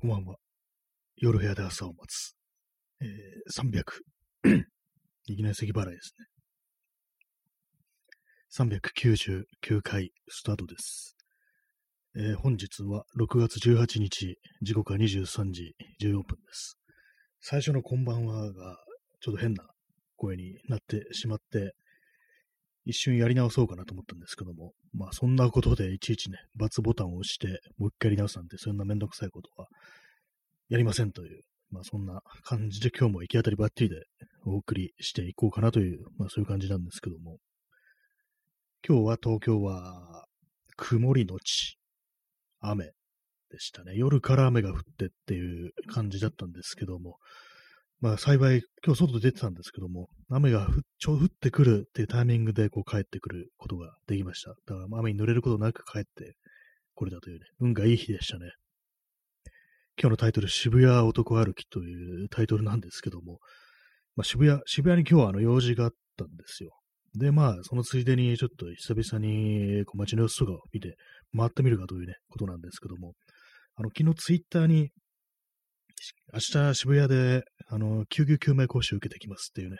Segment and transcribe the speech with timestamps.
[0.00, 0.36] こんばんは。
[1.16, 2.36] 夜部屋で朝を待つ。
[3.00, 3.82] えー、
[4.44, 4.62] 300。
[5.26, 6.14] いきなり咳払いです
[8.56, 8.68] ね。
[8.70, 11.16] 399回スタートです。
[12.14, 16.78] えー、本日は6月18日、時刻は23時14分です。
[17.40, 18.76] 最初のこんばんはが、
[19.20, 19.64] ちょっと変な
[20.14, 21.74] 声になってしまって、
[22.88, 29.68] 一瞬やり直そうかなと思ったんですけども、まあそんなことでいちいちね、×ボタンを押して、もう一回やり直すなんて、そんなめんどくさいことは
[30.70, 33.96] やりませんという、まあそんな感じで今日も行き当たりばっちりで
[34.46, 37.36] お送りしていこうかなという、まあそういう感じなんですけども、
[38.88, 40.24] 今日は東京は
[40.78, 41.76] 曇りのち
[42.60, 42.86] 雨
[43.50, 43.92] でしたね。
[43.96, 47.18] 夜から雨が降ってっていう感じだったんですけども、
[48.00, 50.68] まあ幸い、今日外で出てたんですけども、雨が
[50.98, 54.50] ちょ降ってくるっていうタイミングでこう帰ってくることができました。
[54.50, 56.34] だから雨に濡れることなく帰って
[56.94, 58.50] これだというね、運がいい日でしたね。
[60.00, 63.38] 今日のタイトル、渋谷男歩きというタイトルなんですけども、
[64.16, 66.72] まあ、渋谷、渋谷に今日はあの用事があったんですよ。
[67.16, 70.96] で、まあ、そのついでにちょっと久々にこう街の様子とかを見て
[71.36, 73.14] 回ってみるかというね、ことなんですけども、
[73.76, 74.90] あの、昨日ツイッターに
[76.32, 79.78] 明日渋谷で、あの、救急救命講習受けてきますっていうね、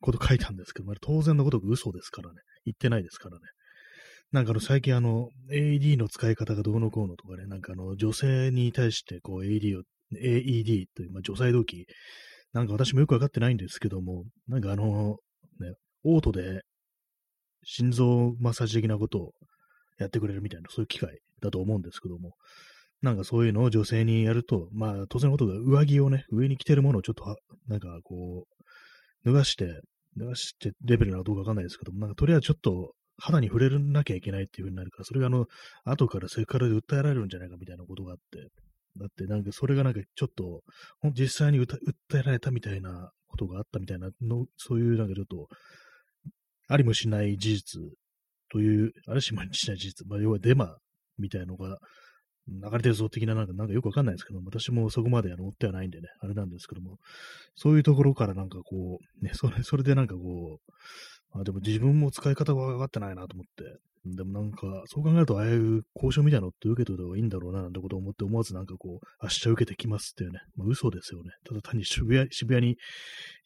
[0.00, 2.36] こと書いたんですけど、まあ、当然のことく嘘ですからね。
[2.64, 3.42] 言ってないですからね。
[4.32, 11.86] なんかあの、最近あの、AED の使い方がどうのこうのとかね、なんかあの、女性に対してこう AED を、AED という、まあ、除細動器、
[12.52, 15.16] なんか私もよくわかってないんですけども、なんかあの、
[15.60, 16.62] ね、オートで
[17.64, 19.32] 心臓マッサージ的なことを
[19.98, 22.34] やってくれるみたいな、そういう機械だと思うんですけども、
[23.04, 27.36] なんかそういうのを女性にやると、まあ当然のことが上着をね、上に着てるものをちょっと、
[27.68, 29.82] なんかこう、脱がして、
[30.16, 35.46] 脱がしてレベルなのかどうかわかんないですけども、なんかとりあえずちょっと肌に触れなきゃいけないっていう風になるから、それがあの、
[35.84, 38.48] 後からセクハラで訴えられるんじゃないかみたいなことがあって、
[38.96, 40.62] だってなんかそれがなんかちょっと、
[41.12, 41.76] 実際に訴
[42.18, 45.48] えられたみたいなことがあったみたいなの、そういうなんかちょっと、
[46.68, 47.80] ありもしない事実
[48.50, 50.78] という、ありしもしない事実、まあ、要はデマ
[51.18, 51.78] みたいなのが
[52.48, 56.98] 流れてるぞ的ななんか、なんかよくわかんないですけど、私もそこまであの追ってはないんでね、あれなんですけども、
[57.54, 60.60] そういうところからなんかこう、ね、それ、それでなんかこ
[61.34, 71.30] う、あでも自分も使い方が分かってないなと思って、でもなんか、そう考えると、ああいう交渉みたいなのって受けといた方がいいんだろうな、なんてことを思って、思わずなんかこう、明日受けてきますっていうね、まあ、嘘ですよね。
[71.48, 72.76] ただ単に渋谷、渋谷に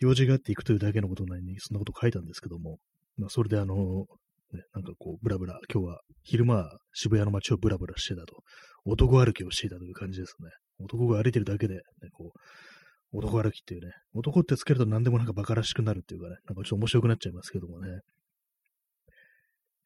[0.01, 2.79] 用事があって行くというだけのことなのに、そんなこと書いたんですけども、
[3.17, 4.07] まあ、それであの、
[4.53, 8.43] ね、なんかこう、ブラブラ、今日は昼間、渋谷の街をブラブラしてたと、
[8.85, 10.51] 男歩きをしていたという感じですね。
[10.79, 11.81] 男が歩いてるだけで、ね、
[12.13, 18.01] こう、男歩きっていうね、男ってつけると何でもなんか馬鹿らしくなるっていうかね、なんかちょっと面白くなっちゃいますけどもね。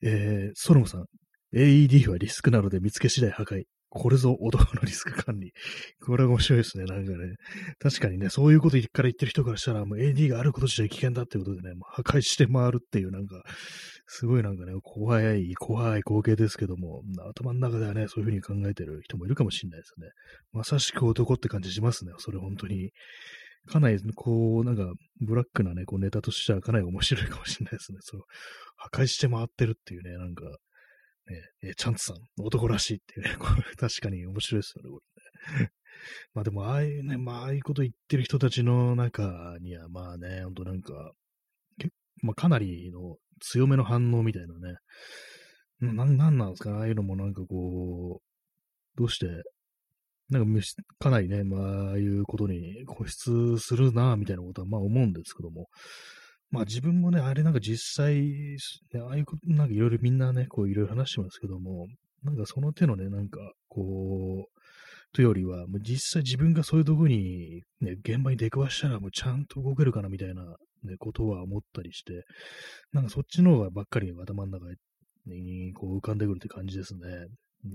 [0.05, 1.05] えー、ソロムさん、
[1.55, 3.65] AED はリスクなので見つけ次第破壊。
[3.95, 5.53] これぞ男のリスク管理。
[6.01, 6.85] これは面白いですね。
[6.85, 7.35] なんかね。
[7.79, 13.43] 確かにね、そういうことから言ってる人からしたら、もう AD があること自体危険だってことでね、もう破壊して回るっていう、なんか、
[14.07, 20.09] すごいなんかね、怖い、怖い光景ですけども、頭の中ではね、そういうふうに考えてる人もいるかもしれないですね。
[20.53, 22.13] まさしく男って感じしますね。
[22.19, 22.91] それ本当に。
[23.67, 27.99] かなり、こう、なんか、ブラックなね、こうネタとしてはかなり面白いかもしれないですね。
[28.01, 28.23] そう、
[28.77, 30.51] 破壊して回ってるっていうね、なんか、ね、
[31.63, 35.01] えチャンツさん、男らしいっていうね、 これ確かに面白いですよね、こ
[35.57, 35.71] れね。
[36.35, 41.13] まあでも、ああいうね、まあ、ああいうこと言ってる人たちの中には、まあね、ほんとなんか、
[42.23, 44.77] まあ、かなりの強めの反応みたいなね、
[45.81, 49.27] な、なんなんですか、ああいうのもなんかこう、どうして、
[50.31, 50.61] なんか、
[50.99, 55.69] かなりね、まあ、ああいうことに固執するな、みたいなことは、まあ思うんですけども、
[56.51, 58.15] まあ自分もね、あれなんか実際、
[58.95, 61.89] ね、ああいうこと、なんかいろいろみんなね、こういろいろ話してますけども、
[62.23, 64.63] なんかその手のね、なんかこう、
[65.13, 72.25] というよりは、もう実際自分がそういうとこに、ね、現場に出くわしたらもうちゃんと動けるかなみたいな、ね、ことは思ったりして、
[72.93, 74.67] なんかそっちの方がばっかり頭の中
[75.27, 77.01] にこう浮かんでくるって感じですね。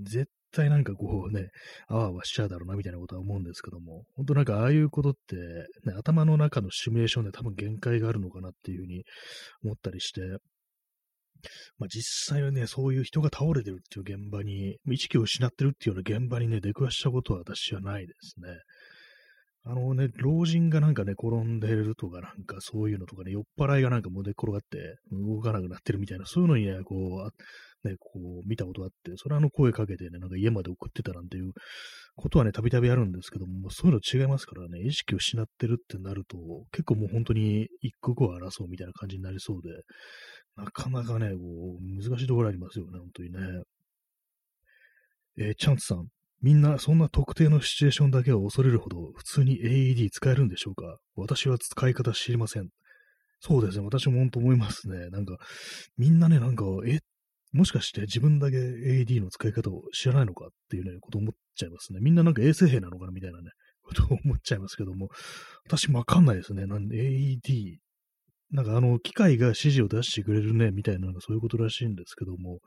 [0.04, 1.48] 絶対なんかこうね、
[1.88, 5.36] あわあわしちゃうだろうなみたいなことは思うんですけども、本当なんかああいうことって、
[5.84, 9.04] ね、頭の中のシミュレーションで多分限界があるのかなっていうふうに
[9.64, 10.20] 思ったりして、
[11.78, 18.48] まあ、実際はね、そういう人が倒れてるっていう現場に、意識を失ってるっていうような現場にね、出くわしたことは私はないですね。
[19.64, 27.30] あのね、老人がなんかね、転んでるとか、なんかそういうのとかね、酔っ払いがなんかもう寝転がって動かなくなってるみたいな、そういうのにね、こ
[27.84, 31.52] う、ね、こう、見たことがあって、それあの声かけてね、なんか家まで送ってたなんていう
[32.16, 36.38] ことはね、たびたびあるんですけども、そういうの違いますからね、意識を失ってるってなると、
[36.72, 39.68] 結構もう本当に一刻を争うみたいな感じになりそうで、
[40.56, 43.62] なかなかね、こう、難しいところありますよね、本当にね。
[45.40, 46.08] えー、チャンツさん、
[46.40, 50.98] みんなそんな特定のシチュエーションだけを恐れるほど普通に AED 使えるんでしょうか？
[51.16, 52.68] 私は使い方知りません。
[53.40, 53.84] そうですね。
[53.84, 55.10] 私も本当思いますね。
[55.10, 55.36] なんか、
[55.96, 56.98] みんなね、なんか、え、
[57.52, 62.00] もしかして自分だけ AED の使い方を知らないのかっていうね、こと思っちゃいますね。
[62.02, 63.50] みんななんか衛生兵なのかなみたいなね、
[63.82, 65.08] ことを思っちゃいますけども、
[65.64, 66.66] 私もわかんないですね。
[66.66, 67.76] なんで AED
[68.50, 72.60] なんかあの、機械が指示を出してくれるね、みたいなそういうことらしいんですけども、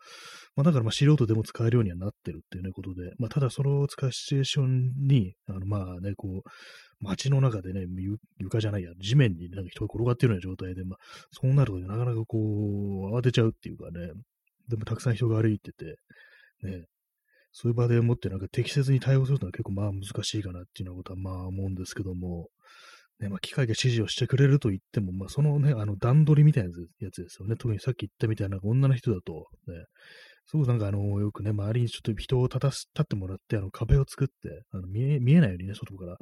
[0.56, 6.50] まあだからまあ素人でも使えるようにはなってるっていうね、ことで、まあただそれを使うシチュエーションに、あのまあね、こう、
[7.00, 7.86] 街の中でね、
[8.38, 10.98] 床じゃないや、地面になんか人が転がってるような状態で、まあ
[11.31, 14.12] そうなると、なかなかこう、慌てちゃうっていうかね、
[14.69, 15.95] でもたくさん人が歩いてて、
[16.63, 16.86] ね、
[17.54, 22.48] そういう場でもってなんか適切に対応するのは結構まあ難しいかなっていうようなことはまあ思うんですけども、
[23.21, 26.69] ね、まあ、機械が指示をしてくれると言っても、まあ、そのね、あの段取りみたいな
[27.00, 27.56] やつですよね。
[27.56, 29.75] 特にさっき言ったみたいな女の人だと、ね、
[30.47, 36.18] すごくなんかあの、よくね、周りにちょっと人を立たす、立ってもらって、あの壁を作って、あの見え、見えないようにね、外から、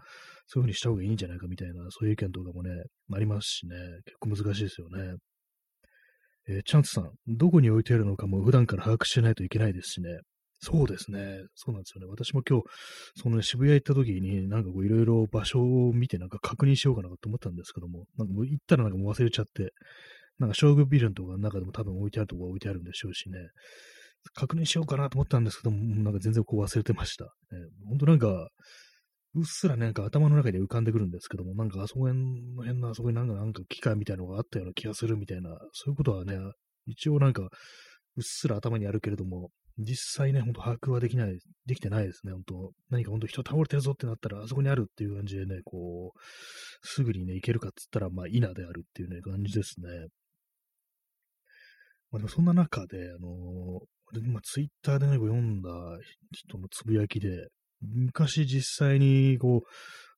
[0.46, 2.69] そういう風にした方がいいんじゃないかみたいな、そういう意見とかもね、
[3.13, 3.75] ありますしね、
[4.06, 5.16] 結構難しいですよね。
[6.50, 10.10] えー、チャンスさん、どこに置いてあるのかも普段から把握しないといけないですしね。
[10.62, 11.40] そうですね。
[11.56, 12.08] そうなんですよね。
[12.10, 12.66] 私も今日、
[13.16, 19.72] そのね、渋谷行った時に、なんかこういろいろ場所を見てなんか確認しようかなと思ったんですけども、なんかもう行ったらなんかもう忘れちゃって、
[20.38, 23.38] なんか将軍ビルのとかの中でも多分置いてあるとこは置いてあるんでしょうしね。
[24.34, 27.26] 確認しようかなと思ったんですけども、なんか全然こう忘れてました。
[27.26, 27.30] ね、
[27.88, 28.50] 本当なんか、
[29.36, 32.20] うっすらなんか頭の中で浮かんでくるんですけども、なんかあそこ辺
[32.56, 36.38] の辺のあそこになんかなんか機械みたいなのがあったような気がするみたいな、そういうことはね、
[36.86, 37.50] 一応なんか、うっ
[38.24, 46.20] すら頭にあるけれども、実際ね、ほんと把握はできない、できてないですね、本当何か本当人倒れてるぞってなったら、あそこにあるっていう感じでね、こう、
[46.88, 49.88] すぐにね、行けるかっつったら、まあ、稲であるっていうね、感じですね。
[52.12, 55.70] まあでもそんな中で、あのー、今ツイッターでね、読んだ
[56.32, 57.48] 人のつぶやきで、
[57.82, 59.62] 昔実際にこ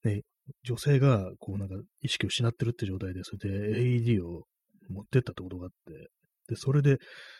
[0.04, 0.22] う、ね、
[0.64, 4.46] 女性がこうなんか意識を失ってるって状態で、それで AED を
[4.90, 6.10] 持ってったってことがあって、
[6.48, 6.98] で、それで、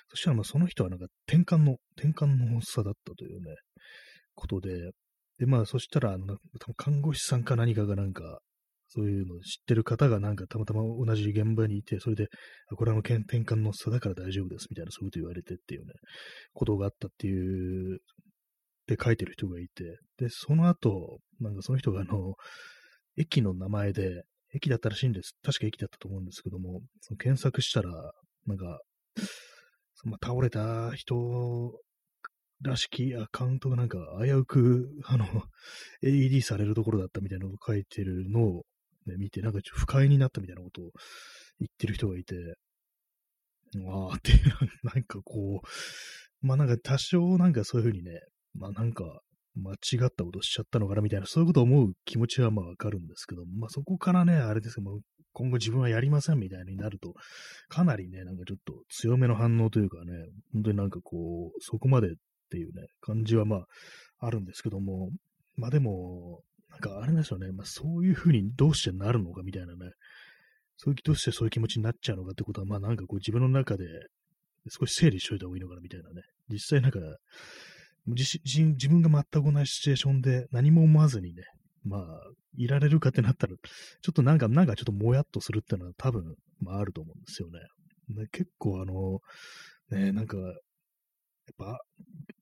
[0.10, 3.56] そしたらまあその人はなんか転換の、転換の発作だったというね、
[4.36, 4.92] ことで、
[5.40, 6.38] で、まあそしたら、あの、多
[6.68, 8.40] 分看護師さんか何かがなんか、
[8.94, 12.28] そういうのを知ってる方がなんかたまたま同じ現場にいて、それで、
[12.70, 15.94] あこれはの転換の差だから大丈夫ですみたいな、そういうこと言われてっていうね、
[16.54, 18.00] ことがあったっていう、
[18.88, 22.34] で書いてる人がいて、で、その後、なんかその人があの、
[23.18, 25.38] 駅の名前で、駅だったらしいんです。
[25.42, 27.90] 確か駅だったと思うんですけども、その検索したら、
[28.46, 28.82] なんか、
[30.04, 31.80] まあ、倒れた人
[32.62, 35.26] らしきアカウントがなんか危うく、 あの、
[36.04, 38.66] AED されるところだったみたいなのを書いてるのを、
[39.06, 40.92] ね、見て、なんか不快になったみたいなことを
[41.60, 42.36] 言ってる人がいて、
[43.88, 44.32] ああって、
[44.84, 48.20] なんかこう、まあなんか多少なんかそういうふうにね、
[48.54, 49.22] まあなんか
[49.56, 49.76] 間違
[50.08, 55.00] ったことしちゃったのかなみたいな、そういうことを思う気持ちはまあわかるんですけど、まあそこからね、あれですけど、
[55.34, 57.14] 今後自分はやりませんみたいになると、
[57.70, 60.14] かなりね、なんかちょっと強めの反応というかね、
[60.54, 62.12] 本当になんかこう、そこまでっ
[62.50, 63.66] ていうね、感じはまあ、
[64.20, 65.10] あるんですけども、
[65.56, 69.92] まあでも、なんかあれですよね、まあそういうふうにどうしてなるのかみたいなね、
[70.78, 73.86] そういう、どうしてそういう気持ちになっちゃうのかってことは、まあなんかこう自分の中で
[74.70, 77.00] 少し整理しといた方がいいのかなみたいなね、実際なんか、
[78.08, 81.44] 自自分が全く同じシチュエーションで何も思わずにね、
[81.84, 82.22] まあ、
[82.58, 87.60] いられるかってなったら、ちょっとなんか、なんかちょっともやっとするっていうのは多分、まああると思うんですよね。
[88.22, 89.20] ね結構あの、
[89.90, 90.54] ね、なんか、やっ
[91.58, 91.80] ぱ、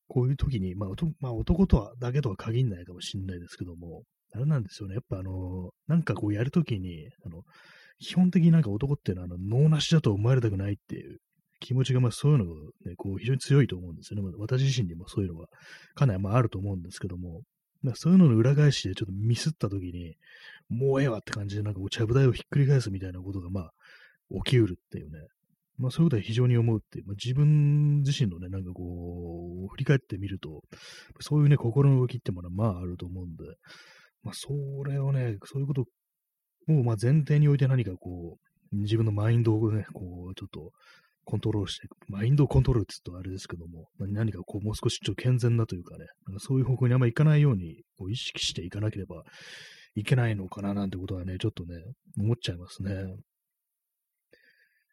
[0.08, 4.04] こういう時に、まあ、まあ、男とは、だけとは限らないかもしれないですけども、
[4.34, 4.96] あれなんですよね。
[4.96, 7.44] やっぱあの、なんかこうやるときに、あの、
[8.00, 11.18] 基本的になんか男っていうのは、あの、脳なしだと思われたくないっていう
[11.60, 12.52] 気持ちが、まあそういうのが
[12.86, 14.30] ね、こう非常に強いと思うんですよね。
[14.38, 15.48] 私自身にもそういうのが
[15.96, 17.42] かなりまああると思うんですけども、
[17.96, 20.16] そういうのの裏返しでちょっとミスった時に、
[20.70, 23.72] もうええわって感じでなんかお茶ぶ台をひっくり返すみたいなことがまあ
[24.44, 25.20] 起きうるっていうね。
[25.78, 28.84] まあそういうことは非常に思うっていう、まあ、自分自身のね、なんかこ
[29.66, 30.62] う、振り返ってみると、
[31.22, 33.46] そういうね、心の動きってものはまああると思うんで、
[34.22, 34.50] まあそ
[34.86, 35.82] れをね、そういうこと
[36.68, 38.38] をまあ前提において何かこ
[38.74, 40.72] う、自分のマインドをね、こう、ちょっと
[41.30, 41.88] コントロールして。
[42.08, 49.22] マインドコントロールって言うとあれですけども、何かこうもう少しちょっと健全なというかね、なんかそういう方向にあんまり行かないようにこう意識していかなければ
[49.96, 51.76] いけないのかななんてことはね、ちょっとね、
[52.18, 52.92] 思っちゃいますね。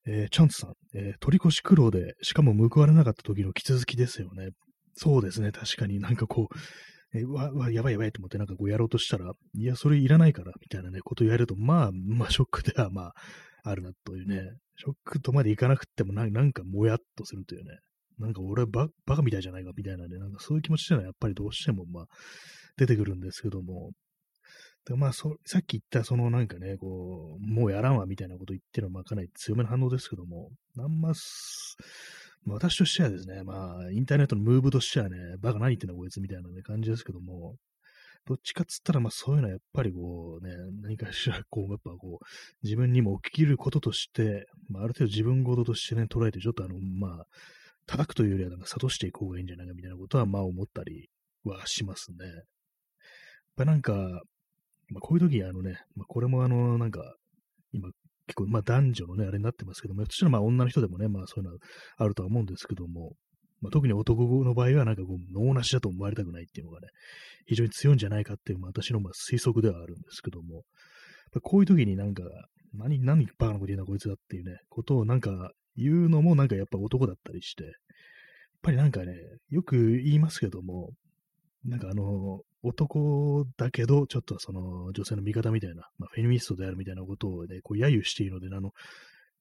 [0.08, 4.50] えー、チャンツさん、えー、取り越し苦労で、しかも報われなかった時の気続きですよね。
[4.94, 13.12] そうですね、確かになんかこう、え、わ、わ、やばいやばいと思ってなんかこうやろうとしたら、いや、それいらないから、みたいなね、ことをやると、まあ、まあ、ショックではまあ、
[13.68, 14.40] あるなというね、
[14.76, 17.78] ショックとまでいかなくてもな、なんかもやっとするというね、
[18.18, 20.96] なんか俺ババカみたいじゃないかみたいなね、なんかそういう気持ちってい。
[20.96, 22.04] うのはやっぱりどうしてもまあ
[22.76, 23.90] 出てくるんですけども、
[24.86, 31.12] でまあそ、さっき言ったそのなんかね、こう、もうやらんわみたいなこと言ってるのはまあかなり強めの反応ですけども、あんま、
[32.44, 37.56] まあ、私としてはですね、まあ、インターネットのムーブとしてはね、バカ何言ってんだこいつみたいな、ね、感じですけども、
[38.26, 40.52] どっちかっつったら、まあそういうのはやっぱりこうね、
[40.82, 42.24] 何かしらこう、やっぱこう、
[42.62, 47.26] 自分にも起きることとして、まあある程度自分事としてね、捉えて、ちょっとあの、まあ、
[47.86, 51.08] 叩くというよりはなんか諭していく方がいいんじゃないかみたいなことは、まあ思ったり
[51.44, 52.26] はしますね。
[52.26, 52.34] やっ
[53.56, 53.92] ぱなんか、
[54.88, 57.14] まあこういう時あのね、まあこれもあの、なんか、
[57.72, 57.90] 今
[58.26, 61.58] 結構、まあ男女のね、あれになってますけども、そしたらまあ女の人でもね、まあそういうのは
[61.98, 63.14] あるとは思うんですけども、
[63.66, 66.88] まあ、特に男の場合はなんかこう、脳なしだと思われたくないっていうのがね、
[67.46, 70.62] 非常に強いんじゃないかっていう、まあ、私のまあ推測ではあるんですけども、
[71.42, 72.22] こういう時になんか、
[72.74, 77.72] 何、何バカなこと言うなこいつだっていうね、ことをなんか言うのもなんかやっぱ男だったりして、やっ
[78.62, 79.14] ぱりなんかね、
[79.50, 80.90] よく言いますけども、
[81.64, 88.72] なんかあの、男だけど、ちょっとその女性の味方みたいな、まあ、フェミニストであるみたいなことをね、こう揶揄しているので、あの、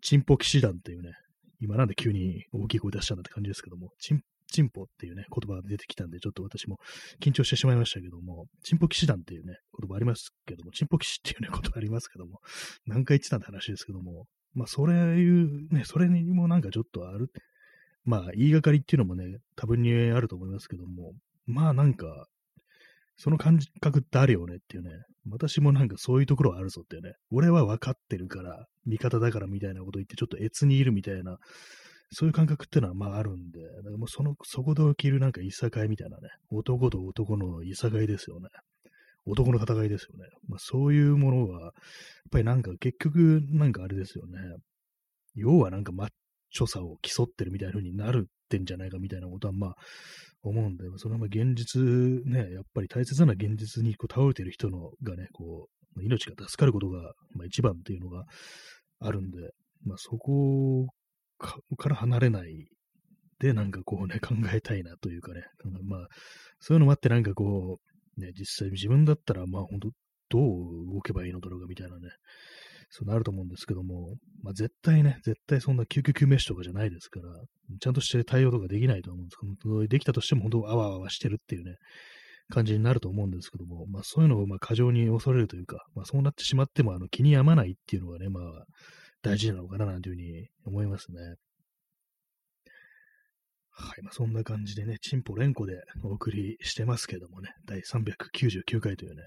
[0.01, 1.11] チンポ騎士団っていうね、
[1.59, 6.77] 今なんで急に大きい声出したんだって感じですけども、チンチンポっていうね、言葉が出てきたんで、ちょっと私も
[7.21, 12.39] 緊張してしまいましたけども、チンポ騎士団っていうね、言葉ありますけども、チンポ騎士っていうね、言葉ありますけども、
[12.85, 17.31] 何回言ってたって話ですけども、まあ、それいう、ね、それにもなんかちょっとある、
[18.05, 21.13] まあ、言いがかりっていうのもね、多分にあると思いますけども、
[21.45, 22.27] まあなんか、
[23.17, 24.89] その感覚ってあるよねっていうね。
[25.29, 27.13] 私もなんかそういうところはあるぞっていうね。
[27.31, 31.37] 俺は分かってるから、味方だからみたいなこと言って、ちょっと越にいるみたいな、
[32.11, 36.29] そういう感覚ってのはまああるんで、だからもうその、そこで起きるなんかいさかいみたいなね。
[36.49, 38.49] 男と男のいさかいですよね。
[39.25, 40.29] 男の戦いですよね。
[40.47, 41.71] まあそういうものは、やっ
[42.31, 44.39] ぱりなんか結局なんかあれですよね。
[45.33, 46.09] 要はなんかマッ
[46.51, 49.75] チョさを競ってるみたいな風になるってんじゃないかみたいなことはまあ
[50.49, 51.81] 思うんで、それは現実
[52.25, 57.13] ね、やっぱり大切な現実にこう倒れてる人のがね、こう、命が助かることが、
[57.45, 58.25] 一番っていうのが
[58.99, 59.37] あるんで、
[59.83, 60.87] まあそこ
[61.77, 62.67] から離れない
[63.39, 65.41] で、なんかこうね、考えたいなというかね、
[65.83, 66.07] まあ、
[66.59, 67.79] そういうのもあってなんかこ
[68.17, 69.89] う、ね、実際自分だったら、まあ本当
[70.29, 72.09] どう動けばいいのだろうかみたいなね、
[72.89, 77.27] そうなると思うんですけども、まあ、絶対ね、絶対そんな救急救命士とかじゃないですから、
[77.79, 81.75] ちゃんとして対応とかできないと思うんですけど、できたとしても本当、あわあわしてるっていうね、
[82.49, 88.43] 感じになると思うんですけども、まあそういうのをまあ過剰に恐れるというか、まあそうなってしまってもあの気に病まないっていうのがね、まあ
[89.23, 91.17] 大事なのかななんていうふうに思いますね。
[93.77, 94.01] はい。
[94.03, 95.73] まあ、そんな感じでね、チンポ連呼で
[96.03, 99.23] お送りしてますけどもね、第399回というね、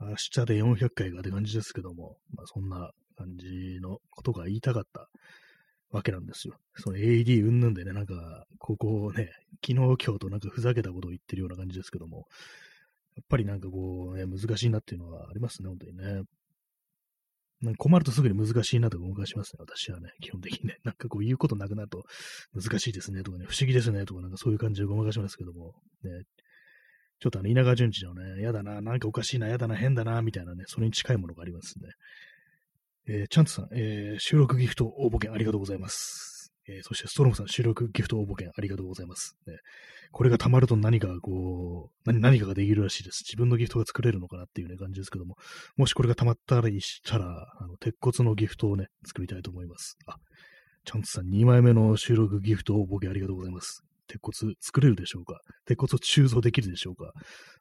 [0.00, 5.08] 明日で400回がって感じですけども、まあそんな感じのことが言いたかった
[5.90, 6.54] わけなんですよ。
[6.76, 9.30] その AED うんぬんでね、なんか、ここをね、
[9.66, 12.26] 昨日今日となんかふざけたことを言ってるような感じですけども、
[13.16, 16.22] やっぱりなんかこう、ね、難しいなっていうのはありますね、本当にね。
[17.60, 20.78] なんか困るとすぐに難しいなとか動かしますね、私はね、基本的にね。
[20.84, 22.04] なんかこう言うことなくなると
[22.54, 26.22] 難しいですねとかね、不思議ですねとかなんかそういう感じでごまかしますけども、ね、
[27.20, 31.90] ちょっとあの、稲川淳二のね、やだな、なんかおかしいな、やだな、変だな、みたいなね、それに近いものがありますね。
[33.06, 36.52] えー、チャンツさん、えー、収録ギフト応募券ありがとうございます。
[36.68, 39.36] えー、そしてストロムさん、収録ギフト応募券ありがとうございます。
[39.46, 39.56] ね、
[40.12, 43.24] これが溜まると何かこう、何何かができるらしいです。
[43.26, 45.36] 自分のギフトが作れるのかなっていうね、感じですけども、
[45.76, 49.98] もしこれが溜まったりしたら、あの、鉄骨のギフトをね、作りたいと思います。
[50.06, 50.16] あ、
[50.84, 53.84] チャンツさん、2枚目の収録ギフト応募券ありがとうございます。
[54.10, 55.40] 鉄骨作れるでしょうか？
[55.66, 57.12] 鉄骨を鋳造できるでしょうか？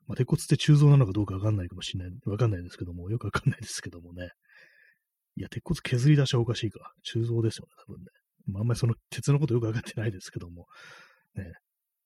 [0.07, 4.29] まあ、鉄骨って鋳造なのかどうかわかんないかもしれない、わかんないですけども、よくわかんないですけどもね。
[5.35, 6.91] いや、鉄骨削り出しはおかしいか。
[7.03, 8.05] 鋳造ですよね、多分ね。
[8.47, 10.65] まあ、あんまりその鉄のことよくわかってないですけども。
[11.35, 11.53] ね。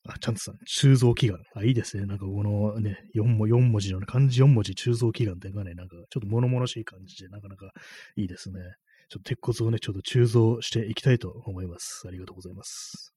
[0.06, 1.42] あ、チャンツさん、鋳造祈願。
[1.56, 2.06] あ、いいですね。
[2.06, 7.72] なんかこのね、4, も4文字の、ね、漢字4文字鋳造祈願っていうのがね、なんかちょっと物々しい感じで、なかなか
[8.18, 8.60] いいですね。
[9.08, 12.04] ちょっと鉄骨をね、ちょっと鋳造していきたいと思います。
[12.06, 13.14] ありがとうございます。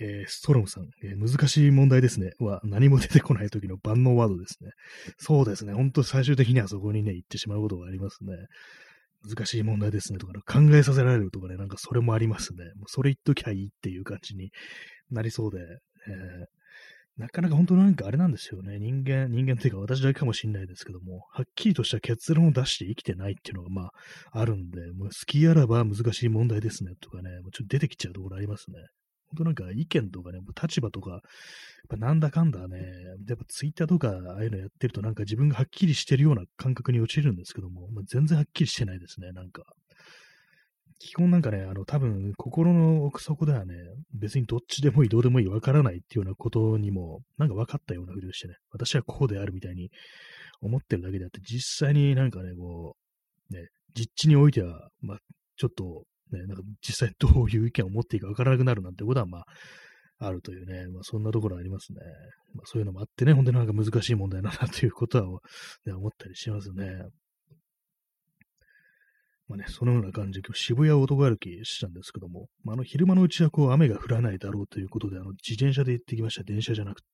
[0.00, 2.32] えー、ストロムさん、えー、難しい問題ですね。
[2.38, 4.70] は、何も出てこない時の万能ワードですね。
[5.18, 5.74] そうですね。
[5.74, 8.32] 本当最終的にはそこにね、行ってしまうことがありますね。
[9.28, 12.64] 難しい問題ですねとか、考えさせられるとかね、なんかそれもありますね。
[12.76, 14.50] もうそれ言っときゃいいっていう感じに
[15.10, 18.78] なりそうで、えー、なかなか本当なんかあれなんですよね。
[18.78, 23.90] 人間、人間っていうか私だけかもしれないですけども、はっきりとした結論を出して生きてないっていうのがまあ
[24.32, 28.78] あるんで、もう好きあらば難しい問題ですねとかね、もうちょっと出てきちゃうところありますね。
[29.30, 31.22] 本当なんか意見とかね、立場とか、
[31.98, 32.78] なんだかんだね、
[33.28, 39.64] やっぱツイッターとかああいうのやってるとなんか自分がはっきりしてるような感覚に陥るんですけども、まあ、全然はっきりしてないですね、なんか。
[41.00, 43.74] 基本なんかね、あの、多分、心の奥底ではね、
[44.12, 49.90] 別にどっちでもいい、どうでもいい、わからないっていうようなことにも、なんか分かったようなふりをしてね、私はこうであるみたいに
[50.60, 52.96] 思ってるだけであって、実際になんかね、こ
[53.50, 55.18] う、ね、実地においては、まあ、
[55.56, 59.44] ちょっと、ね、なんか実際どういう意見を持っていいか分からなくなるなんてことは、まあ、
[60.18, 62.00] あるというね、まあ、そんなところありますね。
[62.54, 65.40] まあ、そういうのもあってね、本当になんか難しい問題だなということは、
[65.86, 67.04] ね、思ったりしますね。
[69.48, 76.44] まあね、そのような感じで、今日渋谷を男歩きしたんですけども、まあ、あの昼間のうちはこう雨が降らないだろうということで、あの自転車で行ってきました。
[76.44, 77.06] 電車じゃなくて。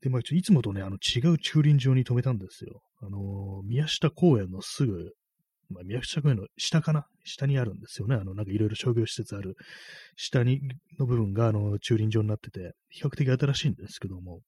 [0.00, 2.80] で、まあ、いつもとね、あの違う駐輪場に止めたんですよ。
[3.02, 5.12] あのー、宮下公園のすぐ、
[5.70, 7.06] まあ、宮下公園の下かな？
[7.24, 8.16] 下にあるんですよね。
[8.16, 9.56] あの、なんかいろいろ商業施設ある。
[10.16, 10.60] 下に、
[10.98, 14.40] の部分が、あの、駐輪場になってて、比較的新しいんですけども、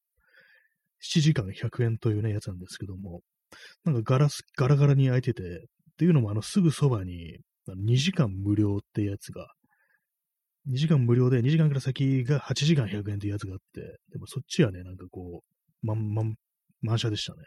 [1.00, 3.20] 7時間100円というね、やつなんですけども、
[3.84, 5.46] なんかガラス、ガラガラに開いてて、っ
[5.98, 9.48] ていうのも、あの、すぐそばに、2時間無料ってやつが、
[10.66, 13.80] 2時間無料で、2時間から先が8時間100円っていうやつがあって、
[14.12, 16.34] でもそっちはね、なんかこう、まんまん、
[16.82, 17.38] 満車でしたね。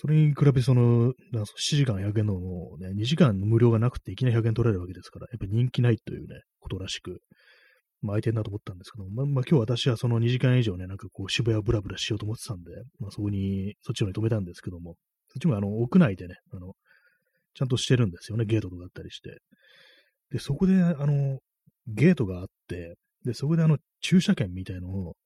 [0.00, 7.20] それに比べ、その、7時間100円のもうね、2時間無料がなくていきなり100円取られるわけですから、やっぱ人気ないというね、ことらしく、
[8.00, 14.94] まあ、空いてんなと思ったんですけど、まあ、まあ、今日私はその2時間以上ね、なんかこう渋谷をブラブラしようと思ってたんで、まあ、そこに、そっちのに止めたんですけども、
[15.30, 16.74] そっちもあの、屋内でね、あの、
[17.54, 19.40] ちゃんとしてるんですよね、ゲートとかあったりして。
[20.30, 21.40] で、そこで、あの、
[21.88, 25.16] ゲートがあって、で、そこであの、駐車券みたいのを、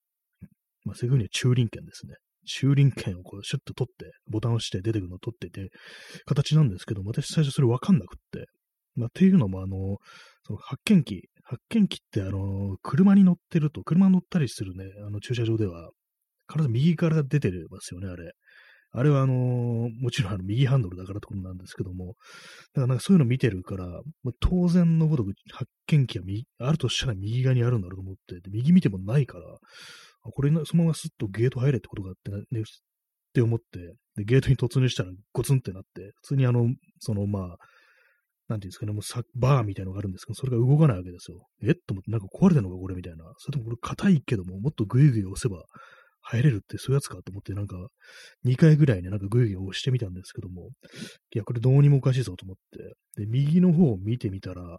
[0.87, 2.15] まあ、そういうふうには駐輪券ですね。
[2.47, 5.71] 駐輪券をこう、シュッと取って、ボタンを押して出てくるのを取ってて、
[6.27, 8.47] 形なんですけど、私最初それわかんなくって。
[8.95, 9.99] まあ、っていうのも、あの、
[10.47, 15.91] その発見機、発見機って、あの、車に乗ってると、車乗ったりするね、あの駐車場では、
[16.51, 18.33] 必ず右から出てますよね、あれ。
[18.95, 23.87] あれはあの、もちろんあの右ハンドルだからってことなんですけども、だからなんかそういうの見てるから、
[24.23, 26.25] まあ、当然のごとく発見器は
[26.69, 29.45] あるとしたら右側にあるんだろうと思って、右見てもないから、
[30.23, 32.65] これそのままスッとゲート入れってことがあってね、っ
[33.33, 36.67] て思って、で、ゲートに突入したらゴツンってなって、普通にあの、
[36.99, 37.57] そのまあ、
[38.49, 41.47] なんていうんですかね、もうさバーみたいなのがあるんですけど、それが動かないわけですよ。
[41.63, 41.71] え？
[41.71, 43.25] っと思って、なんか壊れてんのかこれみたいな。
[43.39, 45.65] それともこれ硬いけども、もっとグイグイ押せば
[46.21, 47.77] 入れるってそういうやつかと思って、なんか、
[48.45, 50.69] 2回ぐらいね、なんかグイグイ押してみたんですけども、
[51.35, 52.57] いや、これどうにもおかしいぞと思っ
[53.17, 54.79] て、で、右の方を見てみたら、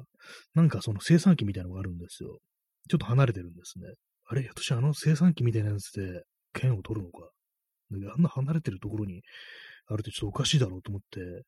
[0.54, 2.38] なんかその生産機みたいなのがあるんですよ。
[2.90, 3.88] ちょっと離れてるんですね。
[4.34, 7.30] あれ、私あの生産機みたいなやつで剣を取るのか。
[8.16, 9.22] あんな離れてるところに
[9.86, 11.44] あるってちょっとおかしいだろうと思って、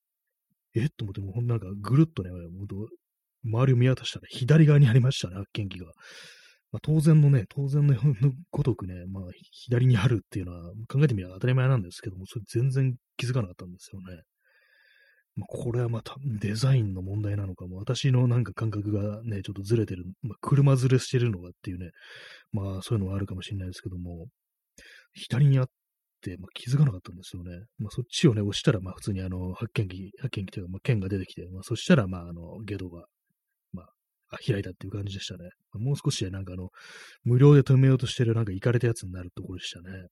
[0.79, 2.29] えっと思って、もうほんなんかぐるっとね、
[3.43, 5.87] 周りを見渡したら左側にありましたね、発見機が。
[6.71, 7.95] まあ、当然のね、当然の
[8.51, 14.21] ごとくね、まあ、左にあるっていうのは考えてみれば当たり前なんですけども、それ全然気づかなかったんですよね。
[15.47, 21.89] これはまたデザインの問題なのかも、私のなんか感覚がね、ちょっとずれてる、まあ、車ずれしてるのかっていうね、
[22.53, 24.27] まあそういうのはあるかもしれないですけども、
[25.13, 25.67] 左にあっ
[26.21, 27.51] て、まあ、気づかなかったんですよね。
[27.77, 33.05] まあ、そっちをね、押したら、まあ普通にあの、発見器、発見器というか、まあ、剣が出てきて、まあそしたら、まああの、ゲドが
[33.73, 33.83] ま
[34.47, 35.49] 開いたっていう感じでしたね。
[35.73, 36.69] もう少しでなんかあの、
[37.23, 40.07] 無料で止めようとしてるなんか行かれたやつになるところでしたね。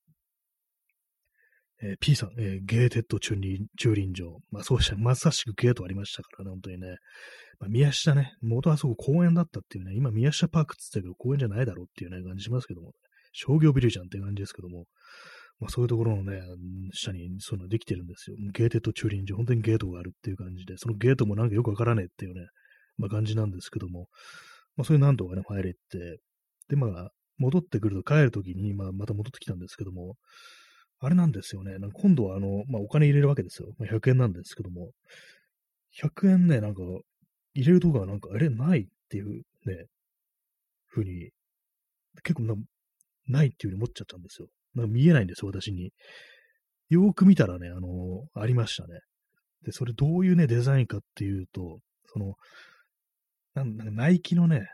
[1.84, 4.40] えー、P さん、えー、ゲーテッド駐輪駐輪場。
[4.52, 6.96] まあそうした、まさしくゲートありましたからね、本当にね。
[7.60, 12.94] まあ、宮下ね、元はそこ公園だったっていうね、今宮下パークって言ったけど公園じゃないだろうっていうね、感じしますけども、ね、
[13.34, 14.86] 商業ビルじゃんって感じですけども、
[15.60, 16.42] まあそういうところのね、
[16.94, 18.38] 下にそのできてるんですよ。
[18.54, 22.48] ゲーテッド駐輪場、本当にゲートがあるっていう感じで、そのゲートもなんかよくわからねえっていうね、
[22.98, 24.08] まあ、感じなんですけども、
[24.78, 26.20] まあ、そういう何度かね、入れて、
[26.70, 30.16] で、まあ、戻ってくると帰るときに、まあ、また戻ってきたんですけども、
[31.06, 31.78] あれなんですよね。
[31.80, 33.70] なんか今度はあの、まあ、お金入れるわけですよ。
[33.78, 34.92] まあ、100円なんですけども、
[36.02, 36.82] 100円ね、なんか、
[37.54, 39.86] 入れるとこがなんか、あれ、ないっていうね、
[40.88, 41.30] ふうに、
[42.24, 42.56] 結構な、
[43.28, 44.48] ないっていうふうに思っちゃったんですよ。
[44.76, 45.92] なんか見えないんですよ、私に。
[46.90, 49.00] よーく見たらね、あのありましたね。
[49.64, 52.36] で、それどういうね、デザインかっていうと、その、
[53.56, 54.68] なんかナイキのね、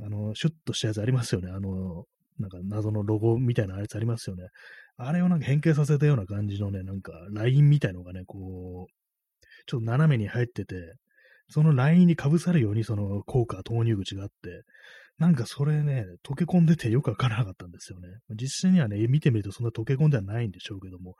[0.00, 1.50] あの、シュッとしたやつありますよね。
[1.50, 2.04] あの、
[2.38, 4.48] なんか謎のロゴみたいなやつありますよね。
[4.98, 10.94] あれをなんか変形させたような感じのね、なんかラインみたいのがね、こう、ちょっと斜めに入ってて、
[11.48, 14.62] そのラインに被さるようにその効果、投入口があって、
[15.18, 18.08] なんかそれね、溶け込んでてよくわからなかったんですよね。
[18.34, 21.14] 実際にはね、見てみるとそんな溶け込んではないんでしょうけども、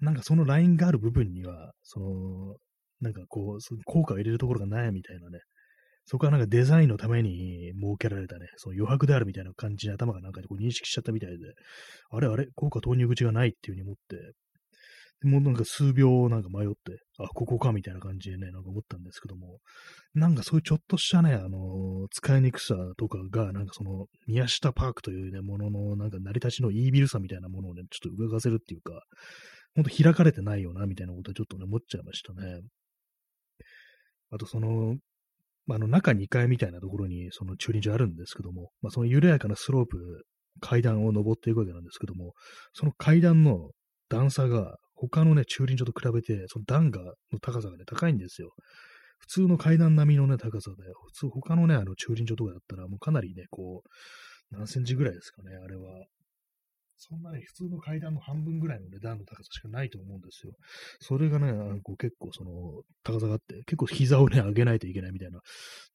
[0.00, 2.56] なんかそのラインがある部分には、その、
[3.00, 5.38] なんかこう、効果を入れるところがないみたいなね、
[6.04, 11.36] そこはなんかデザインのために設けられたね、その余白であるみたいな感じに頭がなんかこう認識しちゃったみたいで、
[12.10, 14.32] あれあれ、効果投入口がないっていう風に思って、
[15.22, 19.58] でもうなんか数秒なんか迷って、あ、ここかみたいな感じでね、なんか思ったんですけども、
[20.14, 29.00] なんかそういうちょっとしたね、あの使いにくさとかが、なんかその、宮下パークというね、ものの、なんか成り立ちのイービルさみたいなものをね、ちょっと伺わせるっていうか、
[29.76, 32.60] ほんと開かれてないよな、みたいなことはちょっとね、思っちゃいましたね。
[34.32, 34.96] あとその、
[35.66, 39.98] まあ、あの中2階みたいなところにその駐輪場あるんですけども、まあ、その緩やかなスロープ、
[40.60, 42.32] 階段を登っていくわけなんですけども、
[42.72, 43.70] その階段の
[44.08, 47.00] 段差が他のね、駐輪場と比べて、その段が、
[47.32, 48.50] の高さがね、高いんですよ。
[49.18, 56.06] 普通の階段並みのね、高さで、普通、他のね、あの駐輪場とかだったら、もうかなりね、こう、何センチぐらいですかね、あれは。
[57.02, 60.52] そんなに普通の階段の半分ぐらいの値段の高さしかないと思うんですよ。
[61.00, 65.40] それがね、こう結構その高さがあって、結構膝をね、上げないといけないみたいな、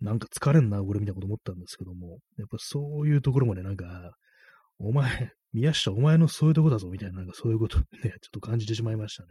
[0.02, 3.86] なんか疲れんな、俺みたいなこと思ったんですけども、やっぱそういうところもね、なんか、
[4.80, 9.30] お前、宮下、お前のそういうとこだぞ、みたいな、なんかそういうことね、ちょっと感じてしまいましたね。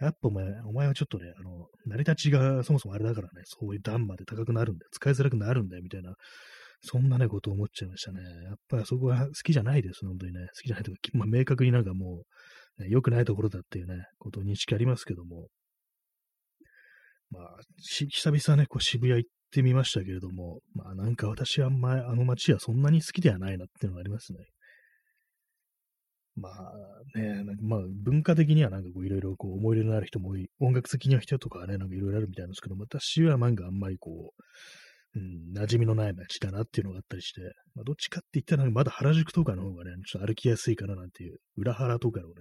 [0.00, 6.14] やっぱお前、お前はちょっとね、あの、成り立ちがそもそもあれだからね、そういう段まで高くなるんだよ、使いづらくなるんだよ、みたいな
[6.86, 8.20] そんなね、ことを思っちゃいましたね。
[8.44, 10.40] やっぱりそこは好きじゃないです、本当にね。
[10.54, 12.24] 好きじゃないとか、まあ、明確になんかも
[12.78, 15.48] う、ね、良くないところだっていうね、ことを認識ありますけども。
[17.30, 24.38] まあ、久々ね、こう渋谷行ってみましたけれども、まあなんか私はあんまりあの街はそんなに好きではないなっていうのがありますね。
[26.36, 34.42] まあね、まあ文化的にはなんかこういろいろこう思い入れのある人も多い、音楽的には人とかね、なんかいろいろあるみたいなんですけど、私はなんかあんまりこう、
[35.16, 37.40] うん、馴染みのない街だなっていうのがあったりして、
[37.74, 42.34] まあ、どっちかって言ったら、まだ原宿とかの方がね、ちょっと歩きやすいかななんていう、裏原とかのね、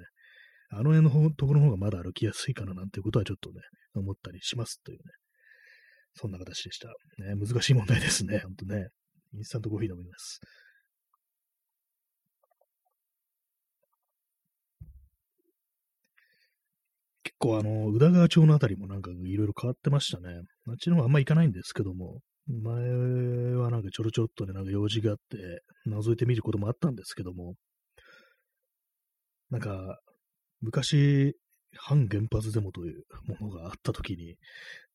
[0.69, 3.61] あの辺の方ところの方がまだ歩きやすいかななんていうことはちょっとね、
[3.93, 5.03] 思ったりしますというね、
[6.15, 6.87] そんな形でした。
[7.19, 8.87] ね、難しい問題ですね、ほんとね。
[9.35, 10.41] インスタントコーヒー飲みます。
[17.23, 20.41] 結構あの、宇田川町のあたりもなんかいろいろ変わってましたね。
[20.67, 27.55] あっちの方あんま行かないんですけども、前はなんかちょろちょろっとね、なんか用事があって、覗いてみることもあったんですけども、
[29.49, 29.99] なんか、
[30.61, 31.35] 昔、
[31.75, 33.03] 反原発デモという
[33.39, 34.35] ものがあった時に、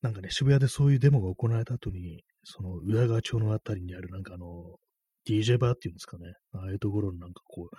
[0.03, 4.77] なんかね、渋谷でそういうデモが行われた後に、その裏川町のあたりにあるなんかあの、
[5.27, 7.77] DJ バーっていうんですかね、ああいうところになんかこう、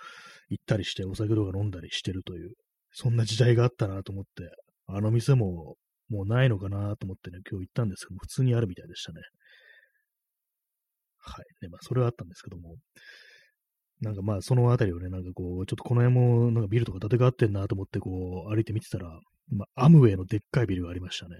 [0.49, 2.53] 行ったりしてお酒とか飲んだりしてるという、
[2.91, 4.49] そんな時代があったなと思って、
[4.87, 5.75] あの店も
[6.09, 9.21] もうないのかなと思ってね、今日行ったんですけど、普通にあるみたいでしたね。
[11.19, 11.45] はい。
[11.61, 12.75] ね、まあ、それはあったんですけども、
[14.01, 19.19] なんかまあ、そのあたりをね、なんかこう、ちょっとこの辺も、なんかビルとか建て替わってんなと思って、こう、歩いて見てたら、
[19.51, 21.35] まあ、アムウェイのでっかいビルがありましたね。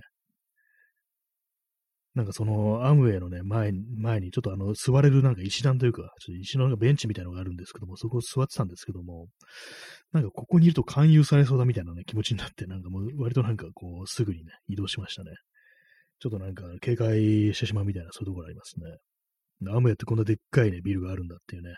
[2.15, 9.27] なんかそのアムウェイのね、前に、前にちょっとあの、座れるなんか石段というか、ちょっと石のベンチみたいなのがあるんですけども、そこを座ってたんですけども、
[10.11, 15.31] なんかここにいると勧誘されそうだみたいなね、気持ちになって、なんかもう割となんかこう、すぐにね、移動しましたね。
[16.19, 18.97] ちょっとなんか警戒してしまうみたいな、そういうところありますね。
[19.67, 21.75] アムウェイってこんなでっかいね、ビルがあるんだっていうね。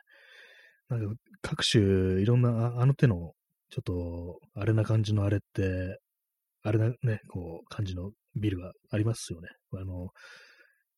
[0.89, 3.33] なんか各種いろんな、あの手の、
[3.69, 5.99] ちょっと、あれな感じのあれって、
[6.63, 9.49] あれなね、こう、感じのビルがありますよね。
[9.73, 10.09] あの、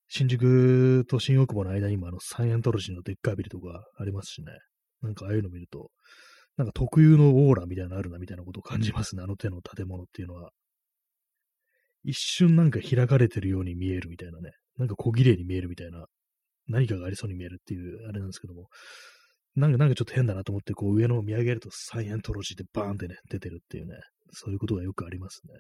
[0.08, 4.52] 新宿と新大久保の間にもあのサイエントロジーのでっかいビルとかありますしね。
[5.02, 5.90] なんかああいうの見ると、
[6.58, 9.24] なんか特有のオーラみたいなのあるなみたいなことを感じますね。
[9.24, 10.52] あの手の建物っていうのは。
[12.04, 14.52] 一瞬なんか開かれてるように見えるみたいなね。
[14.78, 16.06] なんか小綺麗に見えるみたいな。
[16.68, 18.70] 何かがありそうに見えるっていうあれなんですけども。
[19.56, 23.96] なんか、なんかちょっと変だなと思って、こう上のを見上げるとサイエントロジーでバーンってね、出てるっていうね。
[24.32, 25.54] そういうことがよくありますね。